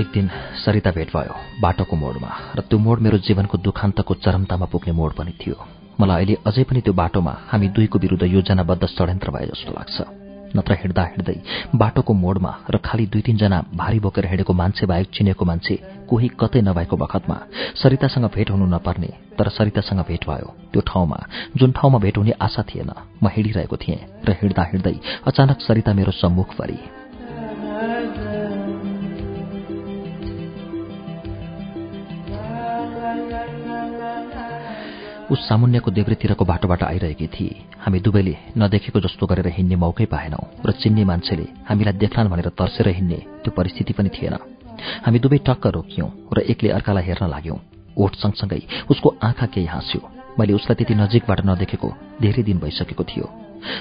एक 0.00 0.08
दिन 0.14 0.28
सरिता 0.64 0.90
भेट 0.96 1.08
भयो 1.16 1.34
बाटोको 1.60 1.96
मोडमा 1.96 2.30
र 2.56 2.60
त्यो 2.68 2.78
मोड 2.78 2.98
मेरो 3.04 3.18
जीवनको 3.26 3.58
दुखान्तको 3.58 4.14
चरमतामा 4.24 4.66
पुग्ने 4.72 4.92
मोड 4.96 5.12
पनि 5.12 5.32
थियो। 5.40 5.56
मलाई 6.00 6.16
अहिले 6.16 6.36
अझै 6.48 6.64
पनि 6.64 6.80
त्यो 6.80 6.92
बाटोमा 6.96 7.32
हामी 7.50 7.68
दुईको 7.76 7.98
विरुद्ध 7.98 8.24
योजनाबद्ध 8.36 8.86
षड्यन्त्र 8.86 9.30
भए 9.30 9.46
जस्तो 9.46 9.72
लाग्छ। 9.76 9.96
नत्र 10.56 10.72
हिँड्दा 10.82 11.02
हिँड्दै 11.04 11.36
बाटोको 11.76 12.12
मोडमा 12.14 12.52
र 12.70 12.76
खालि 12.86 13.06
दुई 13.06 13.22
तीनजना 13.22 13.58
भारी 13.76 13.98
बोकेर 14.00 14.26
हिँडेको 14.26 14.52
मान्छे 14.52 14.86
बाहेक 14.86 15.08
चिनेको 15.14 15.44
मान्छे 15.44 15.74
कोही 16.10 16.28
कतै 16.40 16.60
नभएको 16.60 16.96
बखतमा 16.96 17.36
सरितासँग 17.82 18.26
भेट 18.34 18.50
हुनु 18.50 18.66
नपर्ने 18.66 19.10
तर 19.38 19.48
सरितासँग 19.48 20.00
भेट 20.08 20.24
भयो। 20.26 20.48
त्यो 20.72 20.82
ठाउँमा 20.88 21.18
जुन 21.56 21.70
ठाउँमा 21.72 21.98
भेट 21.98 22.16
हुने 22.18 22.32
आशा 22.40 22.62
थिएन 22.70 22.90
म 23.22 23.28
हिँडिरहेको 23.28 23.76
थिएँ 23.76 24.00
र 24.26 24.36
हिँड्दा 24.40 24.62
हिँड्दै 24.72 24.96
अचानक 25.28 25.60
सरिता 25.60 25.92
मेरो 25.94 26.12
सम्मुख 26.18 26.56
परी 26.58 26.78
उस 35.30 35.48
सामुन्यको 35.48 35.90
देब्रेतिरको 35.90 36.44
बाटोबाट 36.44 36.82
आइरहेकी 36.82 37.26
थिए 37.26 37.62
हामी 37.78 37.98
दुवैले 38.00 38.34
नदेखेको 38.58 39.00
जस्तो 39.00 39.26
गरेर 39.26 39.46
हिँड्ने 39.56 39.76
मौकै 39.76 40.06
पाएनौं 40.10 40.44
र 40.66 40.70
चिन्ने 40.82 41.04
मान्छेले 41.06 41.46
हामीलाई 41.68 41.94
देख्लान् 42.02 42.30
भनेर 42.30 42.48
तर्सेर 42.58 42.88
हिँड्ने 42.88 43.18
त्यो 43.42 43.54
परिस्थिति 43.54 43.92
पनि 43.94 44.10
थिएन। 44.10 44.34
हामी 45.06 45.18
दुवै 45.18 45.38
टक्क 45.46 45.66
रोकियौं 45.76 46.08
र 46.34 46.38
एकले 46.50 46.70
अर्कालाई 46.78 47.04
हेर्न 47.04 47.30
लाग्यौं। 47.30 47.58
ओठ 47.96 48.12
सँगसँगै 48.16 48.60
उसको 48.90 49.08
आँखा 49.22 49.46
केही 49.54 49.66
हाँस्यो। 49.66 50.00
मैले 50.38 50.52
उसलाई 50.58 50.74
त्यति 50.74 50.94
नजिकबाट 50.94 51.40
नदेखेको 51.46 51.88
धेरै 52.22 52.42
दिन 52.42 52.58
भइसकेको 52.58 53.04
थियो। 53.04 53.26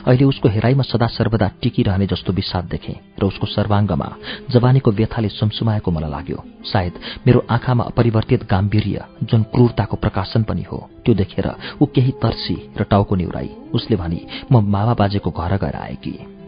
अहिले 0.07 0.25
उसको 0.25 0.49
हेराइमा 0.49 0.83
सदा 0.83 1.07
सर्वदा 1.07 1.47
टिकिरहने 1.61 2.05
जस्तो 2.07 2.33
विषाद 2.33 2.65
देखेँ 2.65 2.95
र 3.19 3.25
उसको 3.25 3.45
सर्वाङ्गमा 3.47 4.09
जवानीको 4.51 4.91
व्यथाले 4.91 5.29
सुमसुमाएको 5.29 5.91
मलाई 5.91 6.11
लाग्यो। 6.11 6.43
सायद 6.65 6.93
मेरो 7.27 7.45
आँखामा 7.49 7.83
अपरिवर्तित 7.83 8.43
गाम्भीर्य 8.49 9.05
जुन 9.23 9.43
क्रूरताको 9.53 9.95
प्रकाशन 9.97 10.43
पनि 10.43 10.63
हो 10.71 10.77
त्यो 11.05 11.15
देखेर 11.15 11.47
ऊ 11.81 11.85
केही 11.85 12.11
तर्सी 12.23 12.57
र 12.79 12.83
टाउको 12.83 13.15
निउराई 13.15 13.49
उसले 13.73 13.95
भनी 13.97 14.25
म 14.51 14.63
मामा 14.65 14.93
बाजेको 14.93 15.31
घर 15.31 15.57
गएर 15.57 15.75
आएकी। 15.75 16.38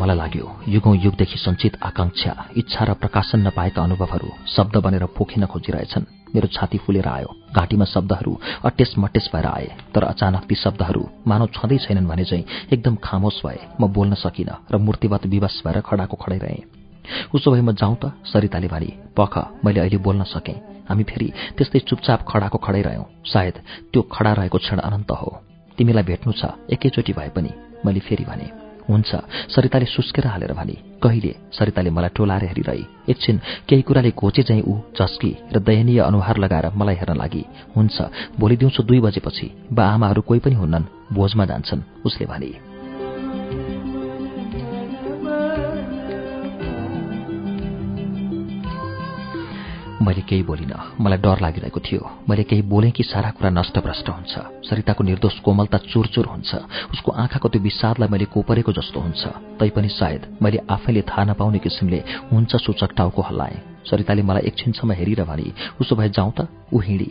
मलाई 0.00 0.16
लाग्यो 0.16 0.46
युगौं 0.68 0.94
युगदेखि 0.96 1.38
सञ्चित 1.38 1.76
आकांक्षा 1.82 2.32
इच्छा 2.56 2.84
र 2.84 2.92
प्रकाशन 3.00 3.40
नपाएका 3.46 3.82
अनुभवहरू 3.82 4.28
शब्द 4.48 4.76
बनेर 4.84 5.04
पोखिन 5.12 5.44
खोजिरहेछन्। 5.46 6.04
मेरो 6.34 6.48
छाती 6.48 6.78
फुलेर 6.78 7.08
आयो 7.08 7.28
घाँटीमा 7.52 7.84
शब्दहरू 7.84 8.32
अटेस 8.64 8.94
मटेस 8.98 9.28
भएर 9.34 9.46
आए 9.46 9.68
तर 9.94 10.04
अचानक 10.04 10.44
ती 10.48 10.54
शब्दहरू 10.54 11.02
मानव 11.26 11.46
छँदै 11.52 11.78
छैनन् 11.84 12.08
भने 12.08 12.24
चाहिँ 12.24 12.44
एकदम 12.72 12.94
खामोश 13.02 13.40
भए 13.44 13.58
म 13.80 13.92
बोल्न 13.92 14.14
सकिनँ 14.14 14.56
र 14.72 14.78
मूर्तिवत 14.78 15.26
विवश 15.26 15.60
भएर 15.66 15.80
खडाको 15.82 16.16
खडै 16.16 16.38
रहेँ 16.38 16.64
उसो 17.34 17.50
भए 17.50 17.60
म 17.60 17.72
जाउँ 17.74 17.96
त 18.00 18.12
सरिताले 18.24 18.68
भनी 18.72 18.90
पख 19.18 19.34
मैले 19.64 19.80
अहिले 19.80 19.98
बोल्न 19.98 20.22
सकेँ। 20.32 20.58
हामी 20.88 21.04
फेरि 21.04 21.28
त्यस्तै 21.58 21.78
चुपचाप 21.88 22.24
खडाको 22.24 22.58
खडै 22.58 22.82
रह्यौं 22.88 23.10
सायद 23.26 23.56
त्यो 23.92 24.00
खडा 24.08 24.32
रहेको 24.32 24.58
क्षण 24.58 24.78
अनन्त 24.80 25.10
हो। 25.12 25.30
तिमीलाई 25.78 26.04
भेट्नु 26.08 26.32
छ 26.32 26.56
एकैचोटि 26.70 27.12
भए 27.12 27.28
पनि 27.36 27.50
मैले 27.84 28.00
फेरि 28.00 28.24
भने। 28.24 28.69
हुन्छ। 28.88 29.10
सरिताले 29.54 29.86
सुस्केर 29.86 30.26
हालेर 30.26 30.52
भने 30.52 30.76
कहिले? 31.02 31.34
सरिताले 31.52 31.90
मलाई 31.90 32.10
टोलाएर 32.16 32.44
हेरिरही। 32.44 32.84
एकछिन 33.10 33.40
केही 33.68 33.82
कुराले 33.82 34.10
घोचे 34.16 34.42
चाहिँ 34.42 34.62
ऊ 34.62 34.74
झस्की 34.96 35.32
र 35.52 35.58
दयनीय 35.58 36.00
अनुहार 36.00 36.36
लगाएर 36.38 36.70
मलाई 36.76 36.94
हेर्न 36.94 37.16
लागि। 37.16 37.44
हुन्छ 37.76 37.96
भोलि 38.40 38.56
दिउँसो 38.56 38.82
दुई 38.82 39.00
बजेपछि 39.00 39.50
बा 39.72 39.84
आमाहरू 39.94 40.22
कोही 40.22 40.40
पनि 40.40 40.54
हुन्नन् 40.54 40.90
भोजमा 41.12 41.44
जान्छन् 41.44 41.86
उसले 42.06 42.26
भने। 42.26 42.69
मैले 50.00 50.20
केही 50.22 50.42
बोलिनँ 50.42 50.80
मलाई 51.00 51.18
डर 51.18 51.40
लागिरहेको 51.40 51.80
थियो 51.80 52.10
मैले 52.28 52.42
केही 52.44 52.62
बोलेँ 52.64 52.90
कि 52.90 53.02
सारा 53.04 53.30
कुरा 53.32 53.50
नष्टभ्रष्ट 53.50 54.08
हुन्छ 54.08 54.34
सरिताको 54.64 55.04
निर्दोष 55.04 55.38
कोमलता 55.40 55.78
चुरचुर 55.84 56.26
हुन्छ 56.26 56.54
उसको 56.90 57.12
आँखाको 57.14 57.48
त्यो 57.48 57.62
विषादलाई 57.62 58.08
मैले 58.08 58.24
कोपरेको 58.26 58.72
जस्तो 58.72 59.00
हुन्छ 59.00 59.26
तैपनि 59.60 59.88
सायद 59.90 60.26
मैले 60.42 60.60
आफैले 60.70 61.02
थाहा 61.04 61.24
नपाउने 61.26 61.58
किसिमले 61.60 62.02
हुन्छ 62.32 62.56
सूचक 62.58 62.92
टाउको 62.96 63.22
हल्लाएँ 63.22 63.58
सरिताले 63.84 64.22
मलाई 64.22 64.42
एकछिनसम्म 64.46 64.92
हेरेर 64.92 65.22
भने 65.24 65.52
उसो 65.80 65.96
भए 65.96 66.08
जाउँ 66.10 66.32
त 66.32 66.48
ऊ 66.72 66.80
हिँडी 66.80 67.10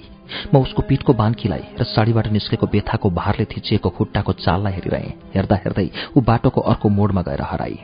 म 0.53 0.57
उसको 0.59 0.81
पिठको 0.83 1.13
बान्कीलाई 1.13 1.63
र 1.79 1.83
साडीबाट 1.85 2.27
निस्केको 2.31 2.67
बेथाको 2.67 3.09
भारले 3.11 3.45
थिचिएको 3.47 3.89
खुट्टाको 3.91 4.33
चाललाई 4.39 4.73
हेरिरहेँ 4.73 5.13
हेर्दा 5.35 5.55
हेर्दै 5.57 5.89
ऊ 6.11 6.21
बाटोको 6.23 6.61
अर्को 6.63 6.89
मोडमा 6.91 7.21
गएर 7.21 7.41
हराई 7.43 7.77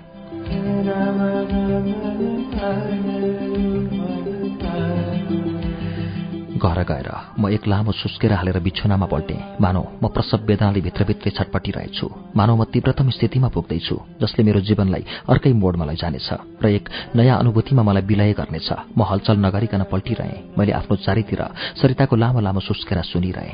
घर 6.66 6.80
गएर 6.84 7.10
म 7.40 7.50
एक 7.50 7.68
लामो 7.68 7.92
सुस्केर 7.94 8.34
हालेर 8.34 8.58
बिछुनामा 8.60 9.06
पल्टेँ। 9.06 9.40
मानौ 9.62 9.84
म 10.02 10.08
प्रसव 10.10 10.40
वेदनाले 10.50 10.82
भित्रभित्रै 10.82 11.32
छटपटिरहेछु। 11.38 12.08
मानौ 12.36 12.56
म 12.56 12.64
तीव्रतम 12.74 13.10
स्थितिमा 13.16 13.50
पुग्दैछु 13.54 13.96
जसले 14.22 14.42
मेरो 14.48 14.60
जीवनलाई 14.68 15.04
अर्कै 15.30 15.54
मोडमा 15.54 15.86
लैजानेछ 15.86 16.30
र 16.64 16.66
एक 16.68 16.86
नयाँ 17.16 17.38
अनुभूतिमा 17.40 17.84
मलाई 17.86 18.04
विलय 18.10 18.34
गर्नेछ। 18.40 18.70
म 18.98 19.00
हलचल 19.10 19.38
नगरिकन 19.46 19.82
पल्टिरहेँ। 19.94 20.58
मैले 20.58 20.72
आफ्नो 20.82 20.96
चारैतिर 21.06 21.42
सरिताको 21.78 22.16
लामो 22.16 22.40
लामो 22.42 22.60
सुस्केरा 22.66 23.02
सुनिरहेँ। 23.14 23.54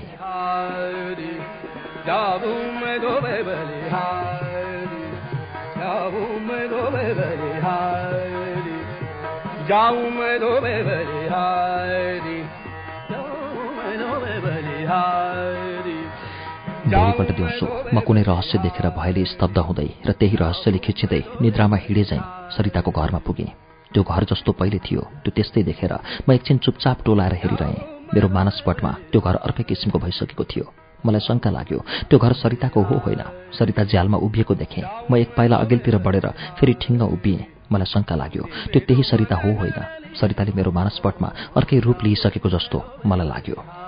भोलिपल्ट 16.92 17.32
दिउँसो 17.38 17.66
म 17.94 18.00
कुनै 18.00 18.22
रहस्य 18.22 18.58
देखेर 18.58 18.88
भयले 18.98 19.24
स्तब्ध 19.26 19.58
हुँदै 19.58 19.90
र 20.08 20.12
त्यही 20.12 20.36
रहस्यले 20.36 20.80
खिचिँदै 20.86 21.22
निद्रामा 21.42 21.78
हिँडे 21.78 22.04
चाहिँ 22.04 22.24
सरिताको 22.56 22.92
घरमा 22.92 23.20
पुगेँ 23.28 23.52
त्यो 23.94 24.04
घर 24.04 24.24
जस्तो 24.24 24.52
पहिले 24.52 24.80
थियो 24.80 25.02
त्यो 25.24 25.32
त्यस्तै 25.36 25.64
देखेर 25.64 25.94
म 26.28 26.32
एकछिन 26.32 26.58
चुपचाप 26.58 26.98
टोलाएर 27.06 27.34
हेरिरहेँ। 27.34 27.84
मेरो 28.14 28.28
मानसपटमा 28.28 28.92
त्यो 29.12 29.22
घर 29.22 29.36
अर्कै 29.36 29.64
किसिमको 29.64 30.00
भइसकेको 30.00 30.44
थियो। 30.44 30.66
मलाई 31.06 31.20
शङ्का 31.20 31.50
लाग्यो 31.50 31.80
त्यो 32.10 32.18
घर 32.20 32.34
सरिताको 32.34 32.82
हो 32.82 32.96
होइन? 33.06 33.22
सरिता 33.52 33.84
ज्यालमा 33.84 34.18
उभिएको 34.18 34.56
देखेँ। 34.56 34.84
म 35.12 35.16
एक 35.16 35.36
पाइला 35.36 35.56
अघिल्तिर 35.58 35.98
बढेर 35.98 36.28
फेरि 36.60 36.74
ठिङ्ग 36.82 37.02
उभिएँ। 37.02 37.46
मलाई 37.72 37.88
शङ्का 37.88 38.16
लाग्यो 38.16 38.44
त्यो 38.72 38.80
त्यही 38.88 39.04
सरिता 39.04 39.36
हो 39.36 39.50
होइन? 39.60 39.78
सरिताले 40.16 40.52
मेरो 40.56 40.72
मानसपटमा 40.72 41.30
अर्कै 41.56 41.80
रूप 41.80 42.04
लिइसकेको 42.04 42.50
जस्तो 42.50 42.78
मलाई 43.06 43.28
लाग्यो। 43.28 43.81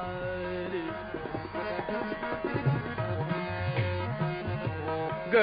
म 5.33 5.37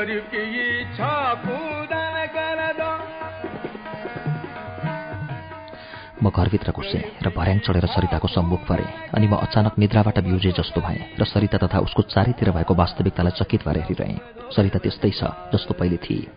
घरभित्र 6.30 6.70
घुसेँ 6.70 7.02
र 7.22 7.28
भर्याङ 7.34 7.58
चढेर 7.58 7.86
सरिताको 7.90 8.28
सम्मुख 8.28 8.62
परेँ 8.70 8.86
अनि 9.18 9.26
म 9.26 9.34
अचानक 9.34 9.74
निद्राबाट 9.82 10.18
बिउजे 10.22 10.52
जस्तो 10.52 10.80
भएँ 10.80 11.18
र 11.18 11.24
सरिता 11.26 11.58
तथा 11.58 11.78
उसको 11.82 12.02
चारैतिर 12.06 12.50
भएको 12.54 12.74
वास्तविकतालाई 12.74 13.34
चकित 13.34 13.66
भएर 13.66 13.78
हेरिरहेँ। 13.82 14.18
सरिता 14.54 14.78
त्यस्तै 14.78 15.10
छ 15.10 15.26
जस्तो 15.58 15.74
पहिले 15.74 15.98
थिए। 15.98 16.30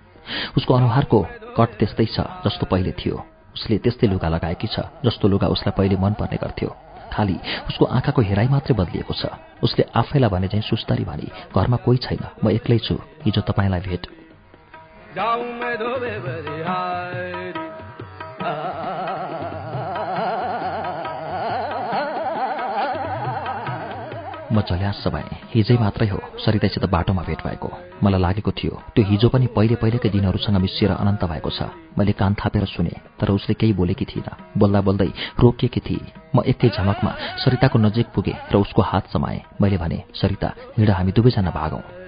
उसको 0.58 0.74
अनुहारको 0.74 1.20
कट 1.54 1.70
त्यस्तै 1.78 2.06
छ 2.10 2.26
जस्तो 2.50 2.66
पहिले 2.66 2.92
थियो। 2.98 3.16
उसले 3.54 3.78
त्यस्तै 3.78 4.08
लुगा 4.08 4.30
लगाएकी 4.34 4.68
छ 4.68 4.80
जस्तो 5.06 5.28
लुगा 5.30 5.48
उसलाई 5.54 5.78
पहिले 5.78 6.02
मनपर्ने 6.02 6.38
गर्थ्यो। 6.42 6.70
खालि 7.14 7.38
उसको 7.70 7.86
आँखाको 7.86 8.22
हेराइ 8.22 8.48
मात्रै 8.48 8.76
बदलिएको 8.76 9.14
छ। 9.14 9.26
उसले 9.64 9.84
आफैलाई 9.96 10.30
भने 10.30 10.48
चाहिँ 10.48 10.66
सुस्तरी 10.70 11.06
भनी 11.06 11.28
घरमा 11.56 11.78
कोही 11.86 11.98
छैन 12.06 12.24
म 12.44 12.50
एक्लै 12.50 12.80
छु 12.80 12.96
हिजो 13.26 13.42
तपाईँलाई 13.42 13.82
भेट। 13.88 14.04
झल्यास 24.70 25.04
भएँ 25.08 25.38
हिजै 25.54 25.78
मात्रै 25.78 26.08
हो 26.08 26.20
सरितासित 26.40 26.86
बाटोमा 26.86 27.24
भेट 27.24 27.42
भएको। 27.44 27.70
मलाई 28.04 28.22
लागेको 28.22 28.52
थियो 28.52 28.74
त्यो 28.96 29.04
हिजो 29.06 29.28
पनि 29.30 29.48
पहिले 29.56 29.76
पहिलेकै 29.76 30.10
दिनहरूसँग 30.10 30.58
मिसिएर 30.58 30.92
अनन्त 30.94 31.24
भएको 31.26 31.50
छ। 31.50 31.70
मैले 31.98 32.12
कान 32.20 32.34
थापेर 32.36 32.66
सुने 32.66 32.94
तर 33.20 33.32
उसले 33.32 33.54
केही 33.54 33.74
बोलेकी 33.74 34.06
थिइनँ। 34.06 34.38
बोल्दा 34.58 34.82
बोल्दै 34.82 35.10
रोकिएकी 35.40 35.80
थिए। 35.80 36.06
म 36.36 36.44
एकै 36.46 36.70
झमकमा 36.70 37.12
सरिताको 37.42 37.78
नजिक 37.80 38.08
पुगेँ 38.16 38.38
र 38.52 38.56
उसको 38.58 38.82
हात 38.82 39.12
समाएँ। 39.14 39.42
मैले 39.62 39.78
भने 39.78 40.04
सरिता 40.16 40.50
हिँड 40.78 40.90
हामी 40.90 41.12
दुवैजना 41.12 41.52
भागौँ। 41.52 42.03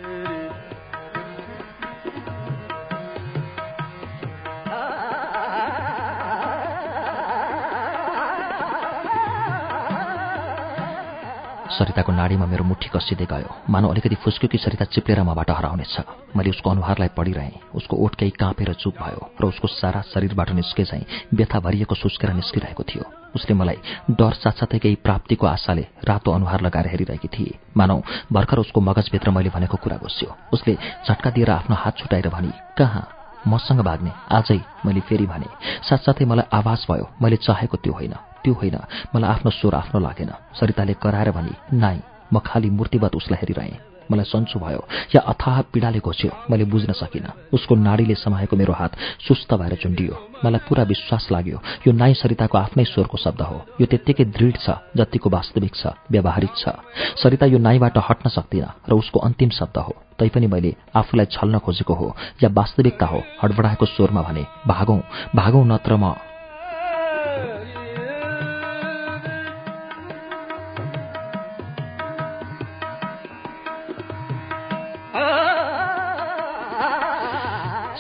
सरिताको 11.75 12.11
नाडीमा 12.11 12.45
मेरो 12.45 12.63
मुठी 12.63 12.87
कसिँदै 12.87 13.25
गयो। 13.27 13.49
मानव 13.69 13.89
अलिकति 13.91 14.15
फुस्क्यो 14.15 14.47
कि 14.47 14.57
सरिता 14.57 14.85
चिप्लेर 14.85 15.23
मबाट 15.23 15.49
हराउनेछ। 15.51 15.95
मैले 16.35 16.49
उसको 16.49 16.69
अनुहारलाई 16.69 17.09
पढिरहेँ। 17.17 17.75
उसको 17.75 17.95
ओठ 17.95 18.15
केही 18.15 18.31
काँपेर 18.31 18.73
चुप 18.73 18.95
भयो 18.95 19.21
र 19.41 19.43
उसको 19.45 19.67
सारा 19.67 20.01
शरीरबाट 20.07 20.49
निस्के 20.51 20.83
चाहिँ 20.83 21.05
व्यथा 21.33 21.59
भरिएको 21.59 21.95
सुस्केर 21.95 22.33
निस्किरहेको 22.33 22.83
थियो। 22.83 23.03
उसले 23.35 23.53
मलाई 23.55 23.77
डर 24.11 24.33
साथसाथै 24.33 24.79
केही 24.79 24.95
प्राप्तिको 24.95 25.47
आशाले 25.47 25.87
रातो 26.07 26.31
अनुहार 26.31 26.61
लगाएर 26.61 26.87
हेरिरहेकी 26.87 27.27
थिए। 27.27 27.59
मानौ 27.77 27.99
भर्खर 28.31 28.57
उसको 28.57 28.81
मगजभित्र 28.81 29.31
मैले 29.31 29.49
भनेको 29.49 29.77
कुरा 29.77 29.97
घुस्यो। 29.97 30.35
उसले 30.53 30.77
झट्का 31.07 31.29
दिएर 31.29 31.49
आफ्नो 31.49 31.75
हात 31.75 31.97
छुटाएर 31.97 32.29
भनी 32.29 32.51
कहाँ? 32.77 33.07
मसँग 33.47 33.81
भाग्ने? 33.81 34.11
आजै 34.31 34.59
मैले 34.85 34.99
फेरि 34.99 35.25
भने। 35.25 35.49
साथसाथै 35.83 36.25
मलाई 36.25 36.47
आवाज 36.53 36.85
भयो। 36.91 37.09
मैले 37.21 37.35
चाहेको 37.35 37.77
त्यो 37.77 37.93
होइन। 37.93 38.15
त्यो 38.45 38.53
होइन। 38.53 38.77
मलाई 39.15 39.29
आफ्नो 39.33 39.51
स्वर 39.51 39.73
आफ्नो 39.81 39.99
लागेन। 39.99 40.31
सरिताले 40.53 40.93
कराएर 41.01 41.31
भने 41.33 41.53
नाइ 41.73 41.97
म 42.33 42.39
खालि 42.45 42.69
मूर्तिवत 42.69 43.15
उसलाई 43.15 43.41
हेरिरहेँ। 43.41 43.77
मलाई 44.05 44.25
सन्चो 44.29 44.59
भयो। 44.61 44.81
या 45.15 45.21
अथाह 45.21 45.61
पीडाले 45.73 45.99
घोच्यो। 45.99 46.29
मैले 46.49 46.65
बुझ्न 46.69 46.93
सकिनँ। 46.93 47.49
उसको 47.53 47.73
नाडीले 47.75 48.15
समाएको 48.15 48.53
मेरो 48.53 48.73
हात 48.73 48.91
सुस्त 49.25 49.53
भएर 49.53 49.75
चुन्डियो 49.81 50.13
मलाई 50.45 50.61
पुरा 50.69 50.83
विश्वास 50.85 51.27
लाग्यो। 51.33 51.57
यो 51.87 51.91
नाइ 51.93 52.13
सरिताको 52.13 52.57
आफ्नै 52.57 52.85
स्वरको 52.85 53.17
शब्द 53.17 53.41
हो। 53.41 53.57
यो 53.81 53.85
त्यत्तिकै 53.89 54.25
दृढ 54.29 54.55
छ 54.61 54.77
जतिको 54.93 55.29
वास्तविक 55.29 55.73
छ 55.73 55.97
व्यावहारिक 56.11 56.53
छ। 56.53 56.69
सरिता 57.17 57.45
यो 57.49 57.57
नाइबाट 57.57 57.97
हट्न 57.97 58.29
सक्दिनँ 58.29 58.69
र 58.89 58.93
उसको 58.93 59.19
अन्तिम 59.25 59.49
शब्द 59.49 59.77
हो। 59.77 59.93
तैपनि 60.21 60.47
मैले 60.53 60.75
आफूलाई 60.93 61.25
छल्न 61.25 61.57
खोजेको 61.65 61.93
हो। 61.93 62.07
या 62.43 62.49
वास्तविकता 62.53 63.05
हो। 63.05 63.19
हडबडाएको 63.41 63.85
स्वरमा 63.85 64.21
भने 64.21 64.45
भागौँ 64.69 65.01
भागौँ 65.35 65.65
नत्र 65.65 65.97
म। 65.97 66.34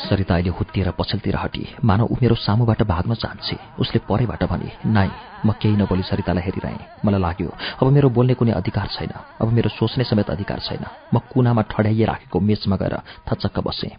सरिता 0.05 0.33
अहिले 0.35 0.49
हुत्तिएर 0.49 0.89
पछिल्तिर 0.99 1.35
हटी। 1.35 1.63
मानव 1.83 2.07
ऊ 2.11 2.15
मेरो 2.21 2.35
सामुबाट 2.35 2.81
भाग्न 2.83 3.13
चाहन्छे। 3.13 3.57
उसले 3.79 3.99
परेबाट 4.09 4.43
भने 4.51 4.69
नाइ 4.85 5.09
म 5.45 5.51
केही 5.61 5.75
नबोली 5.75 6.03
सरितालाई 6.03 6.43
हेरिरहेँ। 6.43 7.05
मलाई 7.05 7.21
लाग्यो 7.21 7.49
अब 7.81 7.85
मेरो 7.91 8.09
बोल्ने 8.09 8.33
कुनै 8.33 8.51
अधिकार 8.51 8.87
छैन। 8.95 9.13
अब 9.41 9.47
मेरो 9.51 9.69
सोच्ने 9.69 10.03
समेत 10.03 10.29
अधिकार 10.29 10.59
छैन। 10.59 10.85
म 11.13 11.19
कुनामा 11.33 11.61
ठड्याइए 11.71 12.05
राखेको 12.05 12.39
मेचमा 12.39 12.75
गएर 12.77 12.95
थचक्क 13.27 13.59
बसेँ। 13.65 13.97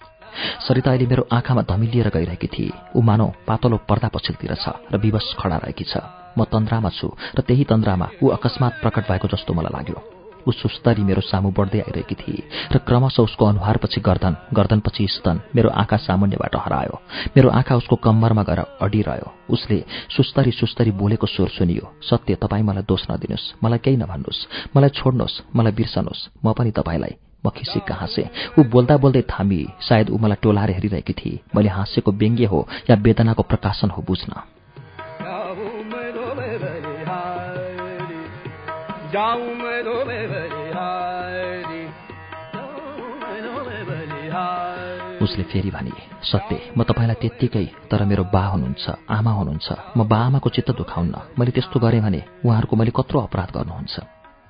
सरिता 0.67 0.91
अहिले 0.91 1.07
मेरो 1.07 1.27
आँखामा 1.33 1.63
धमिलिएर 1.71 2.09
गइरहेकी 2.15 2.49
थिए। 2.55 2.73
ऊ 2.97 3.01
मानव 3.03 3.33
पातलो 3.47 3.77
पर्दा 3.89 4.09
पछिल्तिर 4.15 4.55
छ 4.55 4.79
र 4.93 4.99
विवश 4.99 5.35
खडा 5.41 5.57
रहेकी 5.65 5.85
छ। 5.85 5.97
म 6.39 6.45
तन्द्रामा 6.45 6.91
छु 6.93 7.09
र 7.35 7.41
त्यही 7.41 7.65
तन्द्रामा 7.65 8.07
ऊ 8.23 8.29
अकस्मात 8.37 8.73
प्रकट 8.83 9.05
भएको 9.11 9.27
जस्तो 9.33 9.55
मलाई 9.55 9.73
लाग्यो। 9.73 10.16
ऊ 10.49 10.51
सुस्तरी 10.53 11.03
मेरो 11.03 11.21
सामु 11.21 11.51
बढ्दै 11.51 11.81
आइरहेकी 11.81 12.15
थिए 12.15 12.43
र 12.73 12.79
क्रमशः 12.79 13.23
उसको 13.23 13.45
अनुहारपछि 13.47 14.01
गर्दन 14.01 14.37
गर्दनपछि 14.55 15.07
स्तन 15.07 15.41
मेरो 15.55 15.69
आँखा 15.69 15.97
सामुन्यबाट 15.97 16.57
हरायो। 16.57 16.97
मेरो 17.37 17.49
आँखा 17.51 17.77
उसको 17.77 17.97
कम्मरमा 17.97 18.43
गएर 18.43 18.61
अडिरह्यो। 18.81 19.29
उसले 19.51 19.85
सुस्तरी 20.17 20.51
सुस्तरी 20.51 20.91
बोलेको 20.91 21.27
स्वर 21.27 21.49
सुनियो। 21.49 21.85
सत्य 22.03 22.35
तपाईँ 22.35 22.63
मलाई 22.63 22.83
दोष 22.83 23.03
नदिनुहोस्। 23.11 23.55
मलाई 23.65 23.79
केही 23.79 23.97
नभन्नुहोस्। 23.97 24.41
मलाई 24.77 24.91
छोड्नुहोस्। 24.91 25.43
मलाई 25.57 25.73
बिर्सनुहोस्। 25.73 26.29
म 26.45 26.53
पनि 26.53 26.71
तपाईँलाई 26.71 27.15
म 27.47 27.51
खिसिक्क 27.51 27.93
हाँसे 27.93 28.25
ऊ 28.59 28.63
बोल्दा 28.65 28.97
बोल्दै 28.97 29.23
थामी। 29.23 29.61
सायद 29.81 30.11
ऊ 30.11 30.19
मलाई 30.19 30.39
टोलाएर 30.43 30.71
हेरिरहेकी 30.71 31.13
थिए। 31.13 31.41
मैले 31.57 31.69
हाँसेको 31.69 32.13
व्यङ्ग्य 32.13 32.45
हो 32.45 32.69
या 32.91 32.97
वेदनाको 32.97 33.43
प्रकाशन 33.43 33.91
हो 33.91 34.03
बुझ्न। 34.03 34.33
उसले 45.27 45.45
फेरि 45.51 45.71
भने 45.71 45.93
सत्य 46.23 46.73
म 46.77 46.83
तपाईँलाई 46.89 47.19
त्यत्तिकै 47.23 47.67
तर 47.91 48.05
मेरो 48.07 48.25
बा 48.35 48.45
हुनुहुन्छ 48.53 48.85
आमा 49.11 49.33
हुनुहुन्छ 49.39 49.69
म 49.97 50.01
बा 50.07 50.19
आमाको 50.27 50.49
चित्त 50.55 50.71
दुखाउन्न। 50.79 51.15
मैले 51.39 51.51
त्यस्तो 51.51 51.77
गरेँ 51.81 52.03
भने 52.03 52.21
उहाँहरूको 52.47 52.75
मैले 52.77 52.93
कत्रो 52.95 53.19
अपराध 53.27 53.51
गर्नुहुन्छ। 53.57 53.95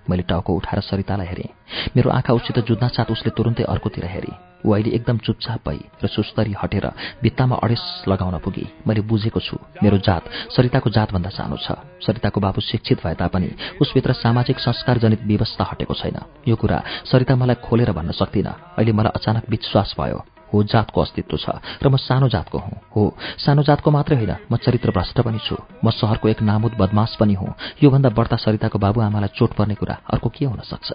मैले 0.06 0.22
टाउको 0.22 0.52
उठाएर 0.54 0.80
सरितालाई 0.86 1.26
हेरेँ। 1.26 1.50
मेरो 1.96 2.10
आँखा 2.10 2.32
उसित 2.38 2.58
जुझ्न 2.62 2.88
साथ 2.94 3.10
उसले 3.10 3.30
तुरुन्तै 3.34 3.64
अर्कोतिर 3.66 4.04
हेरेँ। 4.06 4.34
ऊ 4.62 4.70
अहिले 4.70 4.90
एकदम 4.94 5.18
चुपचाप 5.18 5.66
भई 5.66 5.78
र 6.02 6.06
सुस्तरी 6.06 6.54
हटेर 6.62 6.86
भित्तामा 7.22 7.56
अडेस 7.58 8.06
लगाउन 8.08 8.38
पुगे। 8.38 8.66
मैले 8.86 9.00
बुझेको 9.02 9.40
छु 9.42 9.58
मेरो 9.82 9.98
जात 9.98 10.54
सरिताको 10.54 10.90
जातभन्दा 10.90 11.30
सानो 11.30 11.56
छ। 11.58 11.74
सरिताको 12.06 12.38
बाबु 12.40 12.60
शिक्षित 12.62 13.02
भए 13.02 13.14
तापनि 13.18 13.50
उसभित्र 13.82 14.12
सामाजिक 14.22 14.58
संस्कारजनित 14.58 15.26
व्यवस्था 15.26 15.64
हटेको 15.74 15.94
छैन। 15.94 16.18
यो 16.46 16.54
कुरा 16.54 16.78
सरिता 17.10 17.34
मलाई 17.34 17.62
खोलेर 17.66 17.90
भन्न 17.90 18.10
सक्दिनँ। 18.14 18.78
अहिले 18.78 18.92
मलाई 18.94 19.12
अचानक 19.18 19.50
विश्वास 19.50 19.94
भयो। 19.98 20.35
हो 20.54 20.62
जातको 20.62 21.00
अस्तित्व 21.00 21.36
छ 21.36 21.50
र 21.82 21.88
म 21.88 21.96
सानो 21.96 22.28
जातको 22.28 22.58
हुँ। 22.58 22.80
हो 22.96 23.16
सानो 23.38 23.62
जातको 23.62 23.90
मात्रै 23.90 24.16
होइन 24.16 24.36
म 24.52 24.56
चरित्र 24.56 24.90
भ्रष्ट 24.90 25.20
पनि 25.20 25.38
छु। 25.38 25.56
म 25.84 25.90
सहरको 25.90 26.28
एक 26.28 26.42
नामुद 26.42 26.72
बदमास 26.78 27.16
पनि 27.20 27.34
हुँ। 27.34 27.54
योभन्दा 27.82 28.08
बढ्ता 28.08 28.36
सरिताको 28.36 28.78
बाबुआमालाई 28.78 29.28
चोट 29.38 29.52
पर्ने 29.52 29.74
कुरा 29.74 29.98
अर्को 30.10 30.28
के 30.28 30.44
हुन 30.44 30.60
सक्छ? 30.60 30.92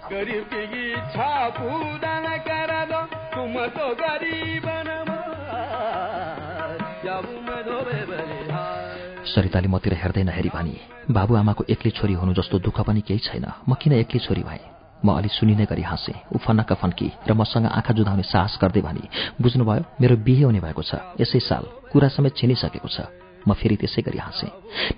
सरिताले 9.36 9.68
मतिर 9.68 9.94
हेर्दै 9.94 10.24
नहेरी 10.24 10.50
भनी। 10.50 10.78
बाबुआमाको 11.12 11.64
एक्लै 11.70 11.92
छोरी 11.92 12.14
हुनु 12.14 12.34
जस्तो 12.34 12.60
दुःख 12.60 12.82
पनि 12.82 13.02
केही 13.02 13.20
छैन। 13.20 13.46
म 13.70 13.74
किन 13.74 13.94
एक्लै 13.94 14.20
छोरी 14.20 14.44
भएँ? 14.44 14.71
म 15.06 15.18
अलि 15.18 15.30
सुनिने 15.30 15.66
गरी 15.66 15.82
हाँसेँ 15.82 16.16
ऊ 16.34 16.38
फनक्क 16.38 16.74
फन्की 16.74 17.10
र 17.28 17.34
मसँग 17.34 17.66
आँखा 17.68 17.94
जुधाउने 17.94 18.24
साहस 18.24 18.58
गर्दै 18.62 18.82
भनी 18.82 19.04
बुझ्नुभयो 19.42 19.84
मेरो 20.02 20.16
बिहे 20.18 20.44
हुने 20.44 20.60
भएको 20.60 20.82
छ 20.82 20.96
यसै 21.22 21.40
साल 21.40 21.64
कुरा 21.92 22.08
समेत 22.08 22.36
छिनिसकेको 22.38 22.88
छ। 22.88 23.10
म 23.42 23.54
फेरि 23.54 23.76
त्यसै 23.76 24.02
गरी 24.02 24.18
हाँसेँ 24.18 24.50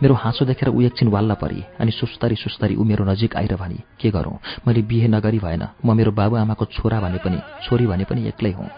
मेरो 0.03 0.13
हाँसो 0.13 0.45
देखेर 0.45 0.69
ऊ 0.69 0.81
एकछिन 0.81 1.07
वाल्ला 1.07 1.35
परी 1.39 1.63
अनि 1.79 1.91
सुस्तरी 1.91 2.35
सुस्तरी 2.35 2.75
ऊ 2.75 2.83
मेरो 2.83 3.05
नजिक 3.07 3.35
आएर 3.39 3.55
भनी 3.55 3.79
के 3.99 4.11
गरौँ? 4.11 4.35
मैले 4.67 4.81
बिहे 4.83 5.07
नगरी 5.07 5.39
भएन 5.39 5.63
म 5.85 5.95
मेरो 5.95 6.11
बाबुआमाको 6.11 6.65
छोरा 6.65 6.99
भने 6.99 7.17
पनि 7.23 7.39
छोरी 7.63 7.87
भने 7.87 8.03
पनि 8.03 8.27
एक्लै 8.27 8.51
हुँ। 8.51 8.69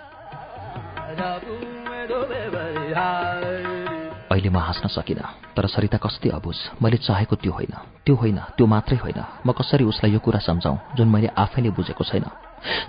अहिले 4.36 4.50
म 4.52 4.60
हाँस्न 4.60 4.88
सकिनँ 4.92 5.56
तर 5.56 5.66
सरिता 5.72 5.98
कस्तै 5.98 6.30
अबुझ 6.36 6.84
मैले 6.84 6.98
चाहेको 7.00 7.36
त्यो 7.40 7.52
होइन। 7.56 7.74
त्यो 8.04 8.16
होइन 8.20 8.40
त्यो 8.60 8.66
मात्रै 8.68 8.98
होइन। 9.00 9.20
म 9.48 9.56
कसरी 9.56 9.88
उसलाई 9.88 10.12
यो 10.12 10.20
कुरा 10.20 10.40
सम्झाउँ 10.44 10.78
जुन 10.92 11.08
मैले 11.08 11.32
आफैले 11.32 11.70
बुझेको 11.72 12.04
छैन? 12.04 12.28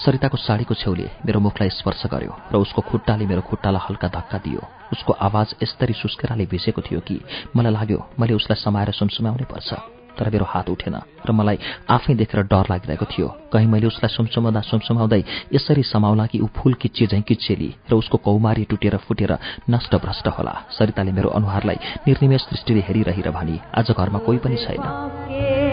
सरिताको 0.02 0.36
साडीको 0.36 0.74
छेउले 0.74 1.06
मेरो 1.22 1.38
मुखलाई 1.40 1.70
स्पर्श 1.70 2.02
गर्यो 2.10 2.32
र 2.50 2.54
उसको 2.58 2.82
खुट्टाले 2.82 3.26
मेरो 3.30 3.46
खुट्टालाई 3.46 3.82
हल्का 3.86 4.08
धक्का 4.08 4.38
दियो। 4.42 4.62
उसको 4.90 5.12
आवाज 5.12 5.54
यस्तरी 5.62 5.94
सुस्केराले 5.94 6.46
भिसेको 6.50 6.82
थियो 6.82 7.00
कि 7.06 7.22
मलाई 7.54 7.72
लाग्यो 7.72 7.98
मैले 8.18 8.34
उसलाई 8.34 8.58
समाएर 8.58 8.90
सुमसुमाउनै 8.90 9.46
पर्छ। 9.46 9.95
तर 10.16 10.30
मेरो 10.30 10.44
हात 10.48 10.68
उठेन 10.70 10.96
र 11.26 11.32
मलाई 11.32 11.58
आफै 11.90 12.14
देखेर 12.14 12.42
डर 12.48 12.64
लागिरहेको 12.70 13.06
थियो। 13.06 13.28
कहीँ 13.52 13.66
मैले 13.66 13.86
उसलाई 13.86 14.10
सुमसुमाउँदा 14.16 14.60
सुमसुमाउँदै 14.60 15.22
यसरी 15.54 15.82
समाउला 15.84 16.26
कि 16.26 16.38
ऊ 16.40 16.46
फूल 16.56 16.74
किच्चे 16.80 17.06
झैँ 17.06 17.22
किच्चेली 17.22 17.70
र 17.90 17.92
उसको 17.94 18.16
कौमारी 18.18 18.64
टुटेर 18.70 18.96
फुटेर 19.04 19.32
नष्ट 19.70 19.94
भ्रष्ट 19.96 20.26
होला। 20.28 20.54
सरिताले 20.70 21.12
मेरो 21.12 21.28
अनुहारलाई 21.34 21.78
निर्निमेष 22.06 22.42
दृष्टिले 22.50 22.80
हेरिरहेर 22.88 23.30
भनी 23.30 23.60
आज 23.74 23.90
घरमा 23.90 24.18
कोही 24.18 24.38
पनि 24.38 24.56
छैन। 24.56 25.65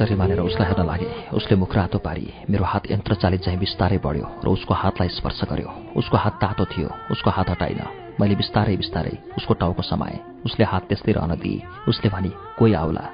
आश्चर्य 0.00 0.16
मानेर 0.16 0.40
उसलाई 0.40 0.68
हेर्न 0.68 0.86
लागे। 0.88 1.08
उसले 1.36 1.56
मुख 1.60 1.76
रातो 1.76 1.98
पारी। 2.00 2.48
मेरो 2.48 2.64
हात 2.64 2.88
यन्त्र 2.88 3.14
चालित 3.20 3.40
चाहिँ 3.44 3.58
बिस्तारै 3.60 4.00
बढ्यो 4.00 4.40
र 4.40 4.48
उसको 4.48 4.72
हातलाई 4.72 5.08
स्पर्श 5.12 5.40
गर्यो। 5.44 5.68
उसको 5.92 6.16
हात 6.16 6.40
तातो 6.40 6.64
थियो। 6.72 6.88
उसको 7.12 7.28
हात 7.28 7.50
हटाइन। 7.52 8.16
मैले 8.16 8.34
बिस्तारै 8.40 8.76
बिस्तारै 8.80 9.12
उसको 9.36 9.52
टाउको 9.60 9.82
समाएँ। 9.84 10.40
उसले 10.48 10.64
हात 10.64 10.88
त्यस्तै 10.88 11.12
रहन 11.12 11.36
दिए। 11.36 11.84
उसले 11.84 12.08
भने 12.08 12.32
कोही 12.56 12.72
आउला? 12.80 13.04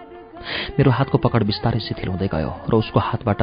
मेरो 0.79 0.91
हातको 0.95 1.19
पकड 1.19 1.43
बिस्तारै 1.51 1.81
शिथिल 1.83 2.07
हुँदै 2.07 2.31
गयो 2.31 2.51
र 2.71 2.73
उसको 2.79 2.99
हातबाट 3.03 3.43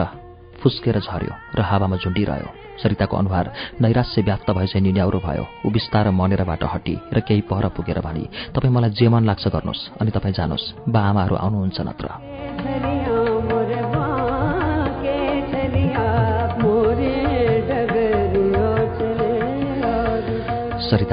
फुस्केर 0.63 1.03
झर्यो 1.03 1.33
र 1.59 1.59
हावामा 1.67 1.99
झुन्डिरह्यो। 1.99 2.47
सरिताको 2.79 3.15
अनुहार 3.17 3.45
नैराश्य 3.83 4.21
व्याप्त 4.23 4.47
भए 4.55 4.67
चाहिँ 4.71 4.83
निन्याउरो 4.87 5.19
भयो। 5.19 5.43
ऊ 5.65 5.69
बिस्तार 5.69 6.15
मनेरबाट 6.15 6.63
हटी 6.63 6.95
र 7.11 7.19
केही 7.27 7.43
पर 7.51 7.67
पुगेर 7.75 7.99
भने 7.99 8.23
तपाईँ 8.55 8.71
मलाई 8.71 8.95
जे 8.95 9.07
मन 9.11 9.27
लाग्छ 9.27 9.51
गर्नुहोस् 9.51 9.99
अनि 9.99 10.11
तपाईँ 10.15 10.33
जानुहोस्। 10.33 10.87
बा 10.87 10.99
आमाहरू 11.11 11.35
आउनुहुन्छ 11.35 11.79
नत्र। 11.83 12.92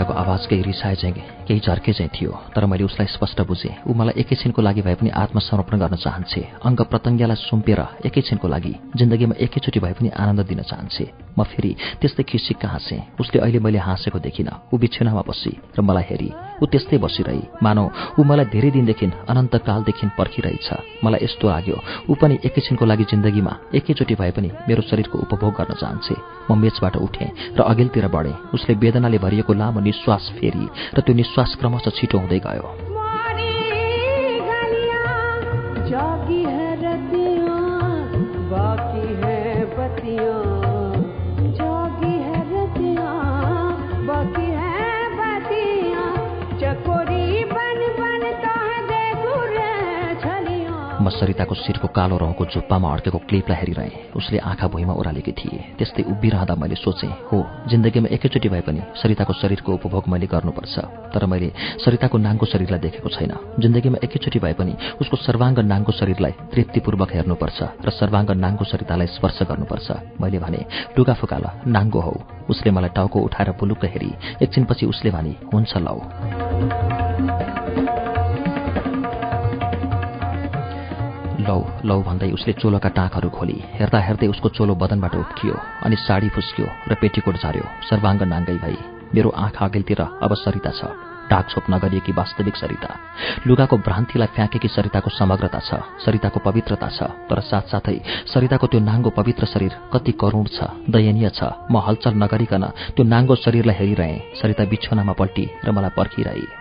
आवाज 0.06 0.46
केही 0.46 0.62
रिसाए 0.62 0.94
चाहिँ 0.94 1.14
केही 1.48 1.60
झर्के 1.60 1.92
चाहिँ 1.92 2.10
थियो 2.10 2.32
तर 2.54 2.64
मैले 2.66 2.84
उसलाई 2.84 3.06
स्पष्ट 3.06 3.40
बुझेँ। 3.40 3.74
ऊ 3.86 3.92
मलाई 3.92 4.20
एकैछिनको 4.20 4.62
लागि 4.62 4.82
भए 4.82 4.94
पनि 4.94 5.10
आत्मसमर्पण 5.12 5.78
गर्न 5.78 5.96
चाहन्छे। 5.96 6.40
अङ्ग 6.64 6.80
प्रत्यङ्गलाई 6.90 7.36
सुम्पेर 7.36 7.80
एकैछिनको 8.06 8.48
लागि 8.48 8.74
जिन्दगीमा 8.96 9.34
एकैचोटि 9.44 9.80
भए 9.80 9.92
पनि 9.98 10.08
आनन्द 10.14 10.40
दिन 10.46 10.62
चाहन्छे। 10.62 11.04
म 11.38 11.42
फेरि 11.44 11.76
त्यस्तै 12.00 12.22
खिसिक्क 12.22 12.64
हाँसेँ। 12.64 13.00
उसले 13.20 13.40
अहिले 13.40 13.58
मैले 13.58 13.78
हाँसेको 13.78 14.18
देखिनँ। 14.18 14.72
ऊ 14.72 14.78
बिछुनामा 14.78 15.22
बसी 15.28 15.52
र 15.76 15.80
मलाई 15.82 16.04
हेरी 16.10 16.49
ऊ 16.62 16.64
त्यस्तै 16.66 16.98
बसिरही। 17.04 17.42
मानौ 17.62 17.84
ऊ 18.18 18.20
मलाई 18.22 18.46
धेरै 18.54 18.70
दिनदेखि 18.76 19.06
अनन्तकालदेखि 19.30 20.06
पर्खिरहेछ। 20.18 20.68
मलाई 21.04 21.20
यस्तो 21.24 21.46
लाग्यो 21.48 21.76
ऊ 22.10 22.12
पनि 22.20 22.34
एकैछिनको 22.46 22.84
लागि 22.86 23.04
जिन्दगीमा 23.10 23.52
एकैचोटि 23.78 24.14
भए 24.20 24.30
पनि 24.36 24.48
मेरो 24.68 24.82
शरीरको 24.88 25.16
उपभोग 25.24 25.52
गर्न 25.58 25.72
चाहन्छे। 25.80 26.14
म 26.50 26.58
मेचबाट 26.58 26.96
उठेँ 26.96 27.30
र 27.56 27.60
अघिल्तिर 27.62 28.06
बढेँ। 28.14 28.36
उसले 28.54 28.74
वेदनाले 28.82 29.18
भरिएको 29.24 29.52
लामो 29.54 29.80
निश्वास 29.80 30.24
फेरि 30.38 30.66
र 30.96 30.98
त्यो 31.00 31.14
निश्वास 31.14 31.50
क्रमशः 31.60 31.90
छिटो 31.96 32.18
हुँदै 32.18 32.40
गयो। 32.46 32.66
सरिताको 51.20 51.54
शिरको 51.54 51.88
कालो 51.92 52.16
रङको 52.16 52.44
झुप्पामा 52.48 52.88
अड्केको 52.94 53.18
क्लिपलाई 53.28 53.58
हेरिरहेँ। 53.60 54.16
उसले 54.16 54.38
आँखा 54.40 54.66
भुइँमा 54.72 54.94
ओह्रालेकी 54.96 55.32
थिए। 55.32 55.58
त्यस्तै 55.78 56.02
उभिरहँदा 56.08 56.54
मैले 56.56 56.76
सोचेँ 56.80 57.12
हो 57.28 57.38
जिन्दगीमा 57.68 58.08
एकैचोटि 58.16 58.48
भए 58.48 58.62
पनि 58.64 58.80
सरिताको 58.96 59.32
शरीरको 59.36 59.70
उपभोग 59.76 60.08
मैले 60.08 60.26
गर्नुपर्छ। 60.26 60.74
तर 61.12 61.26
मैले 61.26 61.48
सरिताको 61.84 62.16
नाङ्गो 62.18 62.46
शरीरलाई 62.46 62.80
देखेको 62.80 63.08
छैन। 63.08 63.32
जिन्दगीमा 63.60 63.98
एकैचोटि 64.04 64.38
भए 64.40 64.54
पनि 64.56 64.72
उसको 65.00 65.16
सर्वाङ्ग 65.16 65.58
नाङ्गो 65.72 65.92
शरीरलाई 66.00 66.32
तृप्तिपूर्वक 66.52 67.10
हेर्नुपर्छ 67.12 67.58
र 67.84 67.88
सर्वाङ्ग 68.00 68.30
नाङ्गो 68.40 68.64
सरितालाई 68.64 69.06
स्पर्श 69.16 69.38
गर्नुपर्छ। 69.50 69.88
मैले 70.20 70.38
भने 70.40 70.60
लुगा 70.96 71.14
फुकाल 71.20 71.44
नाङ्गो 71.68 72.00
हौ। 72.00 72.14
उसले 72.50 72.70
मलाई 72.70 72.90
टाउको 72.96 73.18
उठाएर 73.20 73.50
बुलुक्क 73.60 73.84
हेरी। 73.84 74.10
एकछिनपछि 74.42 74.86
उसले 74.86 75.10
भने 75.10 75.34
हुन्छ 75.52 75.76
लौ। 75.84 77.09
लौ 81.50 81.58
लौ 81.84 81.98
भन्दै 82.06 82.30
उसले 82.38 82.52
चोलोका 82.62 82.88
टाँकहरू 82.94 83.28
खोली। 83.34 83.58
हेर्दा 83.78 83.98
हेर्दै 84.06 84.26
उसको 84.30 84.48
चोलो 84.54 84.74
बदनबाट 84.78 85.14
उप्कियो 85.18 85.54
अनि 85.84 85.96
साडी 86.06 86.28
फुस्क्यो 86.30 86.66
र 86.90 86.92
पेटीकोट 87.02 87.36
झार्यो 87.42 87.64
सर्वाङ्ग 87.90 88.22
नाङ्गै 88.32 88.58
भई 88.64 88.76
मेरो 89.14 89.30
आँखा 89.44 89.64
अघिल्तिर 89.66 90.00
अब 90.22 90.32
सरिता 90.38 90.72
छ। 90.78 90.82
ढाकछोप 91.30 91.64
नगरिएकी 91.70 92.12
वास्तविक 92.12 92.56
सरिता। 92.58 92.90
लुगाको 93.46 93.76
भ्रान्तिलाई 93.86 94.34
फ्याँकेकी 94.34 94.68
सरिताको 94.68 95.10
समग्रता 95.10 95.60
छ 95.62 95.78
सरिताको 96.04 96.38
पवित्रता 96.42 96.88
छ 96.90 97.06
तर 97.30 97.38
साथसाथै 97.50 97.98
सरिताको 98.34 98.66
त्यो 98.66 98.80
नाङ्गो 98.82 99.10
पवित्र 99.14 99.46
शरीर 99.46 99.72
कति 99.94 100.12
करुण 100.22 100.46
छ 100.50 100.58
दयनीय 100.90 101.30
छ। 101.30 101.40
म 101.70 101.82
हलचल 101.86 102.14
नगरिकन 102.22 102.64
त्यो 102.94 103.02
नाङ्गो 103.06 103.34
शरीरलाई 103.46 103.76
हेरिरहेँ। 103.78 104.18
सरिता 104.42 104.64
बिछोनामा 104.70 105.14
पल्टी 105.14 105.44
र 105.66 105.68
मलाई 105.70 105.94
पर्खिरहे। 105.98 106.59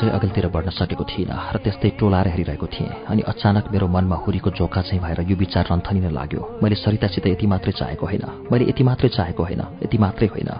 अझै 0.00 0.10
अघिल्तिर 0.10 0.46
बढ्न 0.48 0.70
सकेको 0.72 1.04
थिइनँ 1.04 1.52
र 1.52 1.56
त्यस्तै 1.60 1.88
टोलाएर 2.00 2.28
हेरिरहेको 2.32 2.66
थिएँ 2.66 2.90
अनि 3.04 3.22
अचानक 3.22 3.64
मेरो 3.68 3.86
मनमा 3.86 4.16
हुरीको 4.16 4.50
जोका 4.50 4.80
चाहिँ 4.88 5.00
भएर 5.04 5.20
यो 5.28 5.36
विचार 5.36 5.64
रन्थनिन 5.68 6.08
लाग्यो। 6.08 6.40
मैले 6.62 6.74
सरितासित 6.74 7.26
यति 7.26 7.46
मात्रै 7.46 7.72
चाहेको 7.76 8.06
होइन। 8.06 8.24
मैले 8.48 8.64
यति 8.64 8.82
मात्रै 8.82 9.08
चाहेको 9.12 9.42
होइन। 9.44 9.62
यति 9.84 9.98
मात्रै 10.00 10.26
होइन। 10.26 10.50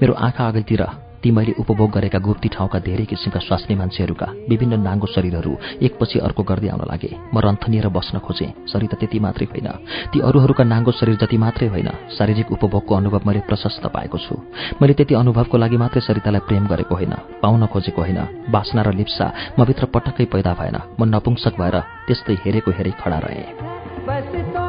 मेरो 0.00 0.12
आँखा 0.16 0.48
अघिल्तिर 0.48 0.82
ती 1.22 1.30
मैले 1.30 1.52
उपभोग 1.58 1.90
गरेका 1.90 2.18
गुप्ती 2.18 2.48
ठाउँका 2.48 2.78
धेरै 2.78 3.04
किसिमका 3.04 3.40
स्वास्नी 3.40 3.74
मान्छेहरूका 3.74 4.26
विभिन्न 4.48 4.74
नाङ्गो 4.80 5.06
शरीरहरू 5.06 5.52
एकपछि 5.82 6.18
अर्को 6.18 6.42
गर्दै 6.42 6.68
आउन 6.68 6.82
लागे। 6.84 7.10
म 7.34 7.38
रन्थनिएर 7.38 7.88
बस्न 7.88 8.18
खोजेँ। 8.18 8.52
शरीर 8.68 8.88
त 8.90 8.94
त्यति 9.00 9.18
मात्रै 9.18 9.46
होइन। 9.46 9.68
ती 10.12 10.18
अरूहरूका 10.20 10.64
नाङ्गो 10.64 10.92
शरीर 10.92 11.16
जति 11.16 11.36
मात्रै 11.36 11.68
होइन 11.68 11.88
शारीरिक 12.18 12.52
उपभोगको 12.52 12.92
अनुभव 12.94 13.20
मैले 13.26 13.40
प्रशस्त 13.48 13.86
पाएको 13.86 14.18
छु। 14.18 14.34
मैले 14.82 14.94
त्यति 14.94 15.14
अनुभवको 15.14 15.56
लागि 15.56 15.76
मात्रै 15.76 16.00
सरितालाई 16.00 16.42
प्रेम 16.48 16.66
गरेको 16.66 16.94
होइन 16.94 17.14
पाउन 17.42 17.66
खोजेको 17.66 18.00
होइन। 18.02 18.20
बासना 18.50 18.82
र 18.82 18.92
लिप्सा 18.92 19.26
मभित्र 19.58 19.84
पटक्कै 19.94 20.24
पैदा 20.32 20.52
भएन। 20.54 20.76
म 20.98 21.04
नपुंसक 21.08 21.54
भएर 21.56 21.76
त्यस्तै 22.06 22.34
हेरेको 22.44 22.70
हेरै 22.70 22.92
खडा 23.00 23.18
रहेँ। 23.18 24.65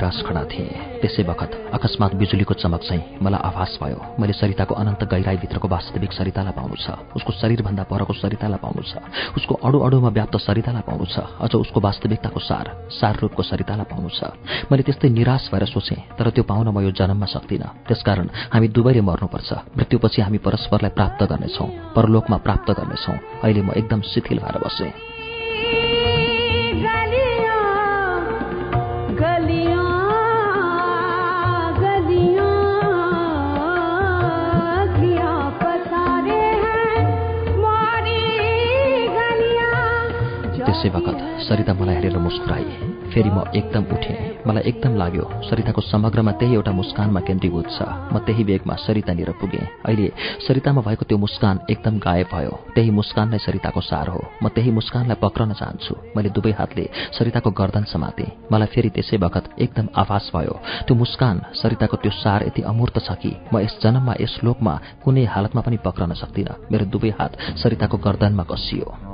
निराश 0.00 0.24
खडा 0.24 0.42
थिएँ। 0.48 1.04
त्यसै 1.04 1.22
बखत 1.28 1.76
अकस्मात 1.76 2.12
बिजुलीको 2.16 2.54
चमक 2.56 2.80
चाहिँ 2.88 3.20
मलाई 3.20 3.40
आभास 3.44 3.76
भयो। 3.84 4.16
मैले 4.16 4.32
सरिताको 4.32 4.72
अनन्त 4.72 5.04
गहिराईभित्रको 5.04 5.68
वास्तविक 5.68 6.12
सरितालाई 6.16 6.56
पाउनु 6.56 6.76
छ। 6.80 6.96
उसको 7.12 7.30
शरीरभन्दा 7.36 7.84
परको 7.84 8.12
सरितालाई 8.16 8.60
पाउनु 8.64 8.80
छ। 8.80 8.96
उसको 9.36 9.54
अडु 9.60 9.76
अडुमा 9.76 10.08
व्याप्त 10.08 10.36
सरितालाई 10.40 10.84
पाउनु 10.88 11.04
छ। 11.04 11.20
अझ 11.44 11.52
उसको 11.52 11.78
वास्तविकताको 11.84 12.40
सार 12.40 12.66
सार 12.96 13.14
रूपको 13.20 13.42
सरितालाई 13.44 13.86
पाउनु 13.92 14.08
छ। 14.08 14.20
मैले 14.72 14.88
त्यस्तै 14.88 15.08
निराश 15.12 15.52
भएर 15.52 15.68
सोचेँ 15.68 16.16
तर 16.16 16.32
त्यो 16.32 16.48
पाउन 16.48 16.72
म 16.72 16.80
यो 16.80 16.96
जन्ममा 16.96 17.28
सक्दिनँ। 17.28 17.84
त्यसकारण 17.84 18.56
हामी 18.56 18.68
दुवैले 18.72 19.04
मर्नुपर्छ। 19.04 19.76
मृत्युपछि 19.76 20.20
हामी 20.24 20.38
परस्परलाई 20.40 20.96
प्राप्त 20.96 21.20
गर्नेछौँ। 21.28 21.68
परलोकमा 21.92 22.36
प्राप्त 22.40 22.68
गर्नेछौँ। 22.72 23.44
अहिले 23.44 23.60
म 23.68 23.76
एकदम 23.76 24.00
शिथिल 24.00 24.38
भएर 24.40 24.56
बसेँ। 24.64 25.09
बखत 40.88 41.18
सरिता 41.44 41.72
मलाई 41.74 41.94
हेरेर 41.94 42.18
मुस्कुराई 42.18 42.64
फेरि 43.12 43.30
म 43.30 43.42
एकदम 43.54 43.84
उठेँ। 43.92 44.46
मलाई 44.46 44.62
एकदम 44.70 44.94
लाग्यो 44.96 45.24
सरिताको 45.50 45.80
समग्रमा 45.82 46.32
त्यही 46.38 46.54
एउटा 46.54 46.72
मुस्कानमा 46.72 47.20
केन्द्रीभूत 47.20 47.66
छ। 47.76 47.82
म 48.14 48.18
त्यही 48.22 48.42
वेगमा 48.44 48.74
सरितानिर 48.86 49.30
पुगेँ। 49.40 49.66
अहिले 49.84 50.08
सरितामा 50.46 50.80
भएको 50.86 51.04
त्यो 51.04 51.18
मुस्कान 51.18 51.60
एकदम 51.70 51.98
गायब 51.98 52.26
भयो। 52.32 52.52
त्यही 52.74 52.90
मुस्कान 52.90 53.28
नै 53.28 53.38
सरिताको 53.42 53.80
सार 53.80 54.08
हो। 54.08 54.22
म 54.42 54.48
त्यही 54.54 54.70
मुस्कानलाई 54.70 55.18
पक्रन 55.18 55.52
चाहन्छु। 55.58 55.94
मैले 56.16 56.30
दुवै 56.30 56.52
हातले 56.54 56.84
सरिताको 57.18 57.50
गर्दन 57.50 57.84
समातेँ। 57.90 58.30
मलाई 58.52 58.68
फेरि 58.70 58.90
त्यसै 58.94 59.18
बखत 59.18 59.58
एकदम 59.58 59.86
आभास 59.90 60.30
भयो। 60.30 60.54
त्यो 60.86 60.94
मुस्कान 60.94 61.36
सरिताको 61.60 61.96
त्यो 61.98 62.12
सार 62.22 62.46
यति 62.46 62.62
अमूर्त 62.62 62.96
छ 63.02 63.18
कि 63.18 63.32
म 63.52 63.58
यस 63.58 63.74
जन्ममा 63.82 64.14
यस 64.22 64.38
लोकमा 64.46 64.74
कुनै 65.02 65.24
हालतमा 65.26 65.60
पनि 65.66 65.76
पक्रन 65.82 66.14
सक्दिनँ। 66.14 66.70
मेरो 66.70 66.84
दुवै 66.86 67.10
हात 67.18 67.58
सरिताको 67.58 67.96
गर्दनमा 67.98 68.44
कसियो। 68.46 69.09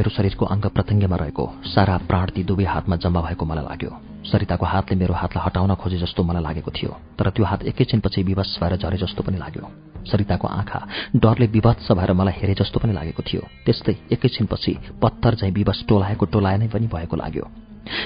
मेरो 0.00 0.10
शरीरको 0.10 0.44
अङ्ग 0.46 0.66
प्रत्यङ्गमा 0.72 1.16
रहेको। 1.20 1.44
सारा 1.68 1.94
प्राण 2.08 2.26
ती 2.32 2.42
दुवै 2.48 2.64
हातमा 2.64 2.96
जम्मा 2.96 3.20
भएको 3.20 3.44
मलाई 3.44 3.64
लाग्यो। 3.68 3.90
सरिताको 4.24 4.64
हातले 4.64 4.96
मेरो 4.96 5.12
हातलाई 5.12 5.44
हटाउन 5.44 5.74
खोजे 5.76 5.98
जस्तो 6.00 6.24
मलाई 6.24 6.42
लागेको 6.42 6.70
थियो 6.72 6.92
तर 7.18 7.28
त्यो 7.36 7.44
हात 7.44 7.60
एकैछिनपछि 7.68 8.22
विवश 8.22 8.56
भएर 8.60 8.76
झरे 8.80 8.96
जस्तो 8.96 9.20
पनि 9.20 9.36
लाग्यो। 9.36 9.64
सरिताको 10.08 10.46
आँखा 10.48 10.80
डरले 11.16 11.46
विवत्स 11.46 11.92
भएर 11.92 12.12
मलाई 12.16 12.34
हेरे 12.36 12.54
जस्तो 12.56 12.80
पनि 12.80 12.92
लागेको 12.92 13.22
थियो। 13.22 13.42
त्यस्तै 13.66 13.94
एकैछिनपछि 14.12 14.72
पत्थर 15.02 15.34
झैँ 15.34 15.50
विवश 15.50 15.84
टोलाएको 15.88 16.24
टोलाए 16.32 16.56
नै 16.58 16.68
पनि 16.68 16.86
भएको 16.88 17.16
लाग्यो। 17.16 17.44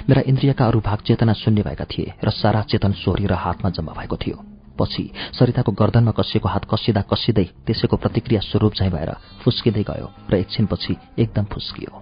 मेरा 0.08 0.22
इन्द्रियका 0.26 0.66
अरू 0.66 0.80
भाग 0.80 0.98
चेतना 1.06 1.32
शून्य 1.32 1.62
भएका 1.62 1.86
थिए 1.86 2.14
र 2.24 2.30
सारा 2.32 2.62
चेतन 2.70 2.92
सोहोरी 2.98 3.26
र 3.26 3.38
हातमा 3.38 3.70
जम्मा 3.70 3.92
भएको 3.92 4.16
थियो। 4.16 4.53
पछि 4.78 5.04
सरिताको 5.38 5.72
गर्दनमा 5.72 6.12
कसिएको 6.18 6.48
हात 6.48 6.64
कसिँदा 6.70 7.02
कसिँदै 7.10 7.44
त्यसैको 7.66 7.96
प्रतिक्रिया 7.96 8.40
स्वरूप 8.40 8.72
झैँ 8.74 8.90
भएर 8.90 9.10
फुस्किँदै 9.44 9.84
गयो 9.90 10.08
र 10.30 10.34
एकछिनपछि 10.36 10.96
एकदम 11.18 11.44
फुस्कियो। 11.44 11.92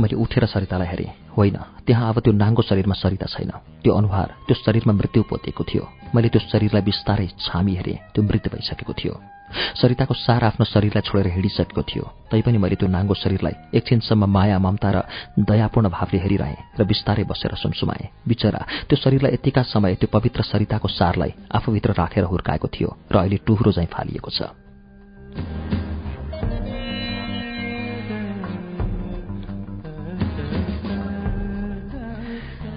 मैले 0.00 0.14
उठेर 0.14 0.46
सरितालाई 0.46 0.86
हेरेँ। 0.86 1.10
होइन 1.36 1.56
त्यहाँ 1.86 2.08
अब 2.08 2.18
त्यो 2.22 2.32
नाङ्गो 2.32 2.62
शरीरमा 2.62 2.94
सरिता 2.94 3.26
छैन। 3.26 3.50
त्यो 3.82 3.92
अनुहार 3.94 4.46
त्यो 4.46 4.54
शरीरमा 4.54 4.92
मृत्यु 4.94 5.22
पोतेको 5.26 5.64
थियो। 5.64 5.84
मैले 6.14 6.28
त्यो 6.30 6.40
शरीरलाई 6.46 6.82
बिस्तारै 6.82 7.26
छामी 7.34 7.74
हेरेँ। 7.74 7.98
त्यो 8.14 8.22
मृत्यु 8.22 8.50
भइसकेको 8.54 8.92
थियो। 8.94 9.37
सरिताको 9.80 10.14
सार 10.14 10.44
आफ्नो 10.44 10.64
शरीरलाई 10.64 11.02
छोडेर 11.02 11.26
हिँडिसकेको 11.32 11.82
थियो। 11.82 12.04
तैपनि 12.30 12.58
मैले 12.58 12.76
त्यो 12.76 12.88
नाङ्गो 12.88 13.14
शरीरलाई 13.14 13.54
एकछिनसम्म 13.74 14.24
माया 14.26 14.58
ममता 14.58 14.90
र 14.90 14.98
दयापूर्ण 15.40 15.88
भावले 15.88 16.18
हेरिरहेँ 16.20 16.56
र 16.78 16.84
बिस्तारै 16.84 17.24
बसेर 17.24 17.54
सुमसुमाएँ 17.56 18.28
बिचरा 18.28 18.62
त्यो 18.88 18.96
शरीरलाई 18.96 19.32
यतिका 19.34 19.62
समय 19.72 19.94
त्यो 20.00 20.08
पवित्र 20.12 20.42
सरिताको 20.42 20.88
सारलाई 20.88 21.32
आफूभित्र 21.48 21.90
राखेर 21.98 22.24
हुर्काएको 22.24 22.68
थियो 22.68 22.90
र 23.12 23.16
अहिले 23.18 23.38
टुहुरो 23.46 23.72
झैँ 23.72 23.88
फालिएको 23.88 24.30
छ। 24.30 24.40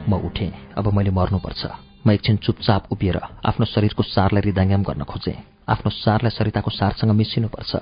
म 0.09 0.13
उठेँ। 0.27 0.51
अब 0.75 0.91
मैले 0.93 1.11
मर्नुपर्छ। 1.11 1.90
म 2.05 2.11
एकछिन 2.11 2.35
चुपचाप 2.37 2.91
उभिएर 2.91 3.17
आफ्नो 3.45 3.65
शरीरको 3.65 4.03
सारलाई 4.03 4.41
हृदयङ्गम 4.41 4.83
गर्न 4.83 5.03
खोजेँ। 5.03 5.37
आफ्नो 5.69 5.89
सारलाई 5.93 6.29
सरिताको 6.33 6.71
सारसँग 6.71 7.11
मिसिनुपर्छ। 7.13 7.75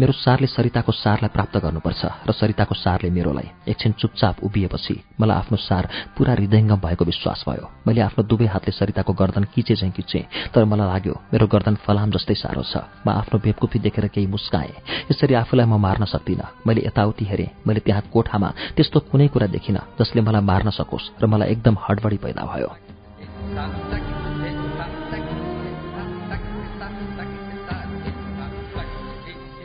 मेरो 0.00 0.12
सारले 0.14 0.46
सरिताको 0.46 0.92
सारलाई 0.92 1.28
प्राप्त 1.28 1.56
गर्नुपर्छ 1.58 2.02
र 2.28 2.32
सरिताको 2.32 2.74
सारले 2.74 3.10
मेरोलाई 3.10 3.48
एकछिन 3.68 3.92
चुपचाप 3.98 4.36
उभिएपछि 4.46 4.94
मलाई 5.20 5.36
आफ्नो 5.36 5.56
सार 5.58 5.84
पूरा 6.16 6.32
हृदयङ्गम 6.32 6.80
भएको 6.80 7.04
विश्वास 7.04 7.44
भयो। 7.48 7.66
मैले 7.86 8.00
आफ्नो 8.00 8.22
दुवै 8.30 8.46
हातले 8.46 8.72
सरिताको 8.72 9.12
गर्दन 9.12 9.44
किचे 9.50 9.74
चाहिँ 9.74 9.92
किचेँ 9.92 10.22
तर 10.54 10.64
मलाई 10.64 10.86
लाग्यो 10.86 11.14
मेरो 11.34 11.46
गर्दन 11.50 11.74
फलाम 11.82 12.10
जस्तै 12.14 12.34
साह्रो 12.38 12.62
छ। 12.62 12.86
म 13.02 13.10
आफ्नो 13.10 13.42
बेपकुफी 13.42 13.78
देखेर 13.82 14.06
केही 14.14 14.26
मुस्काएँ। 14.30 15.10
यसरी 15.10 15.34
आफूलाई 15.42 15.66
म 15.66 15.76
मार्न 15.82 16.04
सक्दिनँ। 16.06 16.62
मैले 16.62 16.86
यताउति 16.86 17.24
हेरेँ। 17.26 17.50
मैले 17.66 17.80
त्यहाँ 17.82 18.08
कोठामा 18.14 18.48
त्यस्तो 18.78 19.00
कुनै 19.10 19.28
कुरा 19.28 19.46
देखिनँ 19.50 19.98
जसले 19.98 20.22
मलाई 20.22 20.42
मार्न 20.46 20.70
सकोस् 20.70 21.10
र 21.20 21.26
मलाई 21.26 21.48
एकदम 21.52 21.74
हडबडी 21.84 22.16
पैदा 22.22 22.42
भयो। 22.46 22.85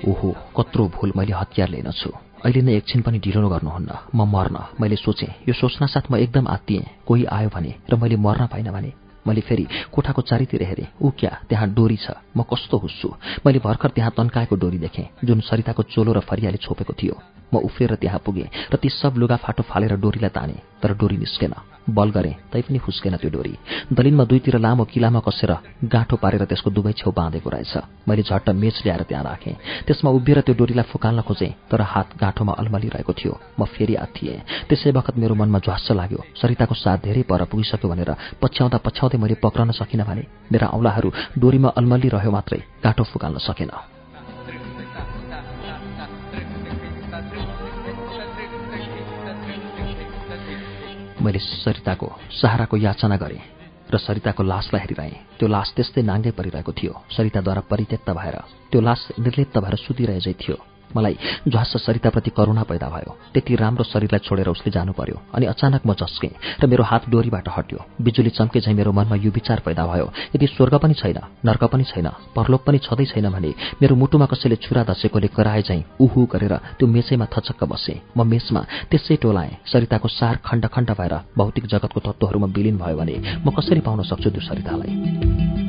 ओहो 0.09 0.29
कत्रो 0.57 0.87
भूल 0.95 1.11
मैले 1.15 1.33
हतियार 1.33 1.69
लिएनछु 1.69 2.09
अहिले 2.45 2.61
नै 2.61 2.73
एकछिन 2.73 3.01
पनि 3.05 3.19
ढिलो 3.21 3.49
गर्नुहुन्न। 3.49 3.91
म 4.17 4.25
मर्न। 4.25 4.57
मैले 4.81 4.95
सोचेँ 4.95 5.29
यो 5.47 5.53
सोच्नासाथ 5.53 6.09
म 6.11 6.17
एकदम 6.17 6.47
आत्तिएँ। 6.47 7.05
कोही 7.05 7.25
आयो 7.29 7.49
भने 7.53 7.71
र 7.85 7.95
मैले 8.01 8.17
मर्न 8.17 8.45
पाइनँ 8.49 8.73
भने 8.73 8.91
मैले 9.27 9.41
फेरि 9.45 9.67
कोठाको 9.93 10.21
चारैतिर 10.25 10.63
हेरेँ। 10.63 10.87
ऊ 11.01 11.09
क्या? 11.13 11.31
त्यहाँ 11.49 11.69
डोरी 11.69 11.97
छ। 12.01 12.17
म 12.33 12.41
कस्तो 12.49 12.77
हुस्छु? 12.77 13.09
मैले 13.45 13.59
भर्खर 13.61 13.89
त्यहाँ 13.93 14.11
तन्काएको 14.17 14.55
डोरी 14.57 14.77
देखेँ 14.81 15.05
जुन 15.21 15.39
सरिताको 15.45 15.83
चोलो 15.93 16.11
र 16.17 16.19
फरियाले 16.25 16.57
छोपेको 16.57 16.93
थियो। 16.97 17.15
म 17.53 17.61
उफ्रेर 17.61 17.95
त्यहाँ 18.01 18.21
पुगेँ 18.25 18.49
र 18.73 18.75
ती 18.81 18.89
सब 18.89 19.21
लुगा 19.21 19.37
फाटो 19.37 19.63
फालेर 19.69 20.01
डोरीलाई 20.01 20.33
ताने 20.33 20.57
तर 20.81 20.97
डोरी 20.97 21.17
निस्केन। 21.21 21.53
बल 21.89 22.09
गरेँ 22.11 22.33
तैपनि 22.53 22.79
फुस्केन 22.79 23.15
त्यो 23.17 23.29
डोरी। 23.29 23.53
दलिनमा 23.93 24.23
दुईतिर 24.23 24.57
लामो 24.59 24.83
किलामा 24.85 25.19
कसेर 25.19 25.51
गाँठो 25.85 26.15
पारेर 26.17 26.45
त्यसको 26.45 26.69
दुवै 26.69 26.93
छेउ 26.93 27.11
बाँधेको 27.11 27.49
रहेछ। 27.49 27.73
मैले 28.07 28.21
झट्ट 28.21 28.49
मेच 28.51 28.81
ल्याएर 28.85 29.03
त्यहाँ 29.09 29.23
राखेँ। 29.23 29.55
त्यसमा 29.87 30.09
उभिएर 30.11 30.41
त्यो 30.41 30.55
डोरीलाई 30.55 30.85
फुकाल्न 30.91 31.21
खोजेँ 31.21 31.51
तर 31.71 31.81
हात 31.81 32.17
गाँठोमा 32.21 32.53
अल्मलिरहेको 32.53 33.13
थियो। 33.13 33.33
म 33.59 33.65
फेरि 33.65 33.95
आत्थिएँ 33.95 34.69
त्यसै 34.69 34.91
बखत 34.91 35.17
मेरो 35.17 35.35
मनमा 35.35 35.59
ज्वास्स 35.59 35.91
लाग्यो। 35.91 36.19
सरिताको 36.37 36.75
साथ 36.75 36.97
धेरै 37.01 37.23
पर 37.25 37.43
पुगिसक्यो 37.49 37.89
भनेर 37.89 38.11
पछ्याउँदा 38.41 38.77
पछ्याउँदै 38.85 39.17
मैले 39.17 39.35
पक्रन 39.41 39.71
सकिनँ 39.71 40.05
भने 40.05 40.23
मेरा 40.51 40.67
औँलाहरू 40.77 41.09
डोरीमा 41.39 41.69
अल्मलिरह्यो 41.79 42.31
मात्रै 42.31 42.59
गाँठो 42.83 43.03
फुकाल्न 43.03 43.37
सकेन। 43.39 44.00
मैले 51.21 51.39
सरिताको 51.39 52.07
सहाराको 52.41 52.77
याचना 52.77 53.17
गरेँ 53.17 53.41
र 53.93 53.97
सरिताको 53.97 54.43
लासलाई 54.43 54.81
हेरिरहेँ। 54.81 55.37
त्यो 55.37 55.47
लास 55.47 55.69
त्यस्तै 55.75 56.01
नाङ्गै 56.01 56.31
परिरहेको 56.33 56.71
थियो। 56.71 56.93
सरिताद्वारा 57.11 57.61
परित्यक्त 57.71 58.09
भएर 58.09 58.37
त्यो 58.71 58.81
लास 58.81 59.01
निर्लिप्त 59.19 59.57
भएर 59.57 59.75
सुतिरहेझै 59.85 60.33
थियो। 60.33 60.70
मलाई 60.95 61.15
झ्वास 61.47 61.73
सरिताप्रति 61.85 62.31
करुणा 62.37 62.63
पैदा 62.63 62.87
भयो। 62.89 63.17
त्यति 63.33 63.55
राम्रो 63.55 63.83
शरीरलाई 63.83 64.19
छोडेर 64.27 64.47
उसले 64.49 64.71
जानु 64.71 64.93
पर्यो 64.93 65.17
अनि 65.35 65.45
अचानक 65.45 65.81
म 65.85 65.93
झस्केँ 65.93 66.31
र 66.61 66.67
मेरो 66.67 66.83
हात 66.83 67.09
डोरीबाट 67.09 67.47
हट्यो। 67.57 67.79
बिजुली 68.01 68.29
चम्के 68.29 68.59
झैँ 68.59 68.73
मेरो 68.73 68.91
मनमा 68.91 69.15
यो 69.15 69.31
विचार 69.31 69.61
पैदा 69.65 69.85
भयो। 69.87 70.11
यदि 70.35 70.47
स्वर्ग 70.47 70.75
पनि 70.83 70.93
छैन 70.93 71.19
नर्क 71.45 71.63
पनि 71.71 71.83
छैन 71.83 72.07
परलोक 72.35 72.63
पनि 72.65 72.77
छँदै 72.77 73.05
छैन 73.05 73.29
भने 73.29 73.53
मेरो 73.81 73.95
मुटुमा 73.95 74.25
कसैले 74.25 74.55
छुरा 74.57 74.83
धसेकोले 74.83 75.27
कराए 75.35 75.61
झैँ 75.61 75.83
उहु 76.01 76.25
गरेर 76.33 76.55
त्यो 76.79 76.87
मेचैमा 76.87 77.25
थचक्क 77.33 77.63
बसेँ। 77.63 77.99
म 78.17 78.27
मेचमा 78.27 78.61
त्यसै 78.91 79.15
टोलाएँ 79.21 79.57
सरिताको 79.65 80.07
सार 80.09 80.39
खण्ड 80.45 80.65
खण्ड 80.67 80.89
भएर 80.99 81.15
भौतिक 81.37 81.65
जगतको 81.67 81.99
तत्त्वहरूमा 81.99 82.47
विलिन 82.55 82.77
भयो 82.77 82.97
भने 82.97 83.15
म 83.45 83.49
कसरी 83.51 83.79
पाउन 83.81 84.03
सक्छु 84.03 84.29
त्यो 84.29 84.41
सरितालाई 84.41 85.60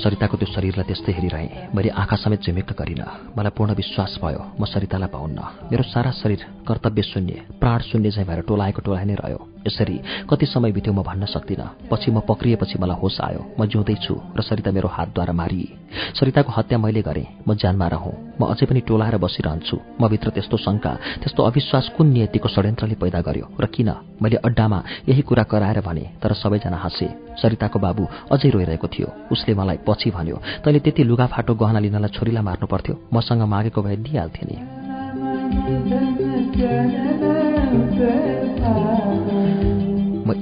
सरिताको 0.00 0.36
त्यो 0.40 0.48
शरीरलाई 0.54 0.86
त्यस्तै 0.88 1.12
हेरिरहेँ। 1.12 1.76
मैले 1.76 1.88
आँखा 1.92 2.16
समेत 2.16 2.40
झिमिक्क 2.40 2.72
गरिनँ। 2.72 3.36
मलाई 3.36 3.52
पूर्ण 3.52 3.70
विश्वास 3.76 4.12
भयो 4.24 4.40
म 4.56 4.64
सरितालाई 4.64 5.10
पाउन्न। 5.12 5.38
मेरो 5.68 5.84
सारा 5.92 6.10
शरीर 6.16 6.64
कर्तव्य 6.64 7.02
शून्य 7.02 7.34
प्राण 7.60 7.78
शून्य 7.84 8.10
चाहिँ 8.10 8.28
भएर 8.28 8.40
टोलाएको 8.48 8.80
टोलाइ 8.80 9.04
नै 9.04 9.14
रह्यो। 9.20 9.49
यसरी 9.66 10.00
कति 10.30 10.46
समय 10.46 10.72
बित्यो 10.72 10.92
म 10.92 11.02
भन्न 11.02 11.26
सक्दिनँ। 11.26 11.88
पछि 11.90 12.10
म 12.10 12.20
पक्रिएपछि 12.20 12.78
मलाई 12.80 12.96
होस 13.02 13.18
आयो। 13.20 13.42
म 13.60 13.66
जिउँदैछु 13.66 14.14
र 14.36 14.40
सरिता 14.40 14.70
मेरो 14.70 14.88
हातद्वारा 14.88 15.32
मारिए। 15.32 15.68
सरिताको 16.16 16.52
हत्या 16.52 16.78
मैले 16.78 17.02
गरेँ। 17.02 17.26
म 17.48 17.54
ज्यानमा 17.54 17.86
रहँ। 17.88 18.12
म 18.40 18.44
अझै 18.48 18.66
पनि 18.66 18.80
टोलाएर 18.88 19.16
बसिरहन्छु। 19.20 19.76
म 20.00 20.08
भित्र 20.08 20.30
त्यस्तो 20.30 20.56
शङ्का 20.56 20.92
त्यस्तो 21.20 21.40
अविश्वास 21.42 21.88
कुन 21.96 22.06
नियतिको 22.08 22.48
षड्यन्त्रले 22.48 22.94
पैदा 22.96 23.20
गर्यो 23.20 23.46
र 23.60 23.66
किन? 23.68 23.88
मैले 24.22 24.36
अड्डामा 24.40 24.78
यही 25.08 25.22
कुरा 25.28 25.44
कराएर 25.44 25.80
भने 25.84 26.04
तर 26.22 26.32
सबैजना 26.32 26.76
हाँसे। 26.76 27.08
सरिताको 27.36 27.78
बाबु 27.78 28.02
अझै 28.32 28.48
रोइरहेको 28.50 28.88
थियो। 28.88 29.08
उसले 29.32 29.54
मलाई 29.54 29.78
पछि 29.88 30.10
भन्यो 30.10 30.36
तैँले 30.64 30.80
त्यति 30.80 31.02
लुगाफाटो 31.04 31.54
गहना 31.54 31.78
लिनलाई 31.84 32.10
छोरीलाई 32.16 32.44
मार्नु 32.44 32.66
पर्थ्यो। 32.66 32.94
मसँग 33.14 33.42
मागेको 33.44 33.80
भए 33.82 33.96
दिइहाल्थे 33.96 34.44
नि। 34.48 34.56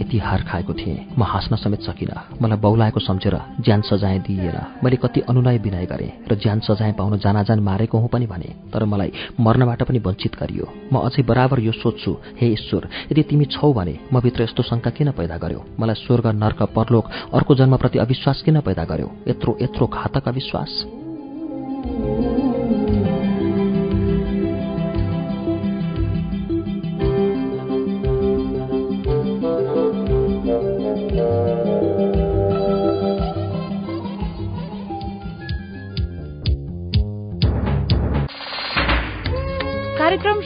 यति 0.01 0.19
हार 0.19 0.43
खाएको 0.43 0.73
थिएँ। 0.75 0.99
म 1.19 1.23
हाँस्न 1.23 1.57
समेत 1.57 1.81
सकिनँ। 1.83 2.39
मलाई 2.43 2.59
बौलाएको 2.59 3.01
सम्झेर 3.01 3.35
ज्यान 3.61 3.81
सजाय 3.83 4.19
दिइएन। 4.27 4.59
मैले 4.85 4.97
कति 4.97 5.21
अनुनय 5.29 5.59
विनय 5.59 5.87
गरेँ 5.87 6.13
र 6.31 6.35
ज्यान 6.35 6.61
सजाय 6.61 6.93
पाउन 6.93 7.19
जानाजान 7.19 7.61
मारेको 7.61 7.99
हुँ 7.99 8.09
पनि 8.09 8.27
भने 8.27 8.55
तर 8.73 8.85
मलाई 8.85 9.13
मर्नबाट 9.41 9.83
पनि 9.83 9.99
वञ्चित 9.99 10.37
गरियो। 10.41 10.67
म 10.93 10.95
अझै 11.03 11.23
बराबर 11.23 11.61
यो 11.61 11.73
सोध्छु 11.73 12.17
हे 12.41 12.47
ईश्वर 12.53 12.89
यदि 13.13 13.23
तिमी 13.23 13.45
छौ 13.51 13.73
भने 13.73 13.99
म 14.13 14.21
भित्र 14.21 14.43
यस्तो 14.43 14.63
शङ्का 14.63 14.91
किन 14.91 15.11
पैदा 15.13 15.37
गर्यो? 15.37 15.65
मलाई 15.81 15.95
स्वर्ग 16.07 16.27
नर्क 16.35 16.63
परलोक 16.77 17.05
अर्को 17.35 17.55
जन्मप्रति 17.55 17.99
अविश्वास 17.99 18.43
किन 18.43 18.61
पैदा 18.61 18.85
गर्यो? 18.85 19.09
यत्रो 19.29 19.59
यत्रो 19.63 19.87
घातक 19.87 20.29
अविश्वास। 20.29 20.73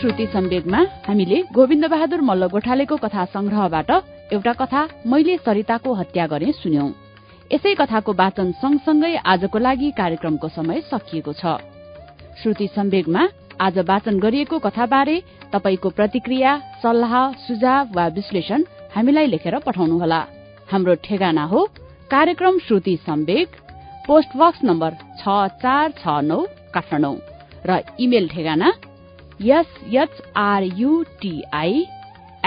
श्रुति 0.02 0.24
सम्वेगमा 0.26 0.78
हामीले 1.06 1.36
गोविन्द 1.54 1.84
बहादुर 1.86 2.20
मल्ल 2.20 2.46
गोठालेको 2.50 2.96
कथा 2.96 3.24
संग्रहबाट 3.24 3.90
एउटा 4.34 4.52
कथा 4.52 4.80
मैले 5.06 5.36
सरिताको 5.38 5.92
हत्या 5.94 6.26
गरे 6.26 6.50
सुन्यौं। 6.52 6.88
यसै 7.50 7.74
कथाको 7.74 8.12
वाचन 8.12 8.50
सँगसँगै 8.62 9.14
आजको 9.24 9.58
लागि 9.58 9.90
कार्यक्रमको 9.96 10.48
समय 10.48 10.80
सकिएको 10.90 11.32
छ। 11.32 11.54
श्रुति 12.42 12.68
सम्वेगमा 12.74 13.28
आज 13.62 13.78
वाचन 13.86 14.18
गरिएको 14.18 14.58
कथाबारे 14.58 15.16
तपाईको 15.54 15.90
प्रतिक्रिया 15.94 16.58
सल्लाह 16.82 17.14
सुझाव 17.46 17.94
वा 17.94 18.06
विश्लेषण 18.18 18.64
हामीलाई 18.94 19.26
लेखेर 19.30 19.58
पठाउनुहोला। 19.62 20.20
हाम्रो 20.72 20.94
ठेगाना 21.06 21.44
हो 21.46 21.66
कार्यक्रम 22.10 22.58
Shruti 22.66 22.96
Samvega 23.06 23.60
post 24.06 24.36
box 24.36 24.64
number 24.64 25.02
छ 25.20 25.42
चार 25.62 25.90
छ 25.98 26.22
नौ 26.26 26.46
काठमाडौँ। 26.74 27.18
र 27.68 27.84
इमेल 28.00 28.28
ठेगाना 28.28 28.72
SHRUTI 29.40 30.66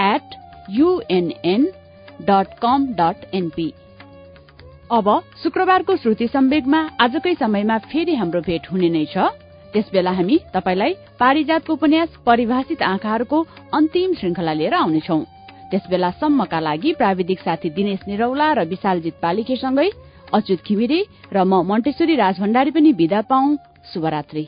at 0.00 0.26
UNN 0.70 1.62
dot 2.22 2.48
com 2.62 2.86
dot 2.98 3.18
NP 3.34 3.68
अब 4.92 5.06
शुक्रबारको 5.42 5.92
श्रुति 5.96 6.26
सम्वेगमा 6.28 6.80
आजकै 7.00 7.34
समयमा 7.34 7.76
फेरि 7.90 8.14
हाम्रो 8.14 8.40
भेट 8.40 8.64
हुने 8.72 8.88
नै 8.88 9.04
छ। 9.04 9.16
त्यसबेला 9.72 10.10
हामी 10.10 10.36
तपाईलाई 10.54 10.92
पारिजातको 11.20 11.72
उपन्यास 11.72 12.10
परिभाषित 12.26 12.80
आँखाहरूको 12.82 13.38
अन्तिम 13.74 14.10
श्रृंखला 14.14 14.52
लिएर 14.52 14.74
आउनेछौ। 14.74 15.18
त्यसबेला 15.70 16.10
सम्मका 16.20 16.60
लागि 16.60 16.90
प्राविधिक 16.98 17.40
साथी 17.40 17.68
दिनेश 17.70 18.00
निरौला 18.08 18.48
र 18.52 18.60
विशालजित 18.64 19.14
पालिकेसँगै 19.22 19.88
अच्युत 20.32 20.60
घिमिरे 20.68 21.00
र 21.32 21.36
म 21.44 21.52
मण्टेश्वरी 21.66 22.14
राजभण्डारी 22.16 22.70
पनि 22.70 22.90
विदा 22.92 23.20
पाउ 23.26 23.44
शुभरात्री। 23.92 24.44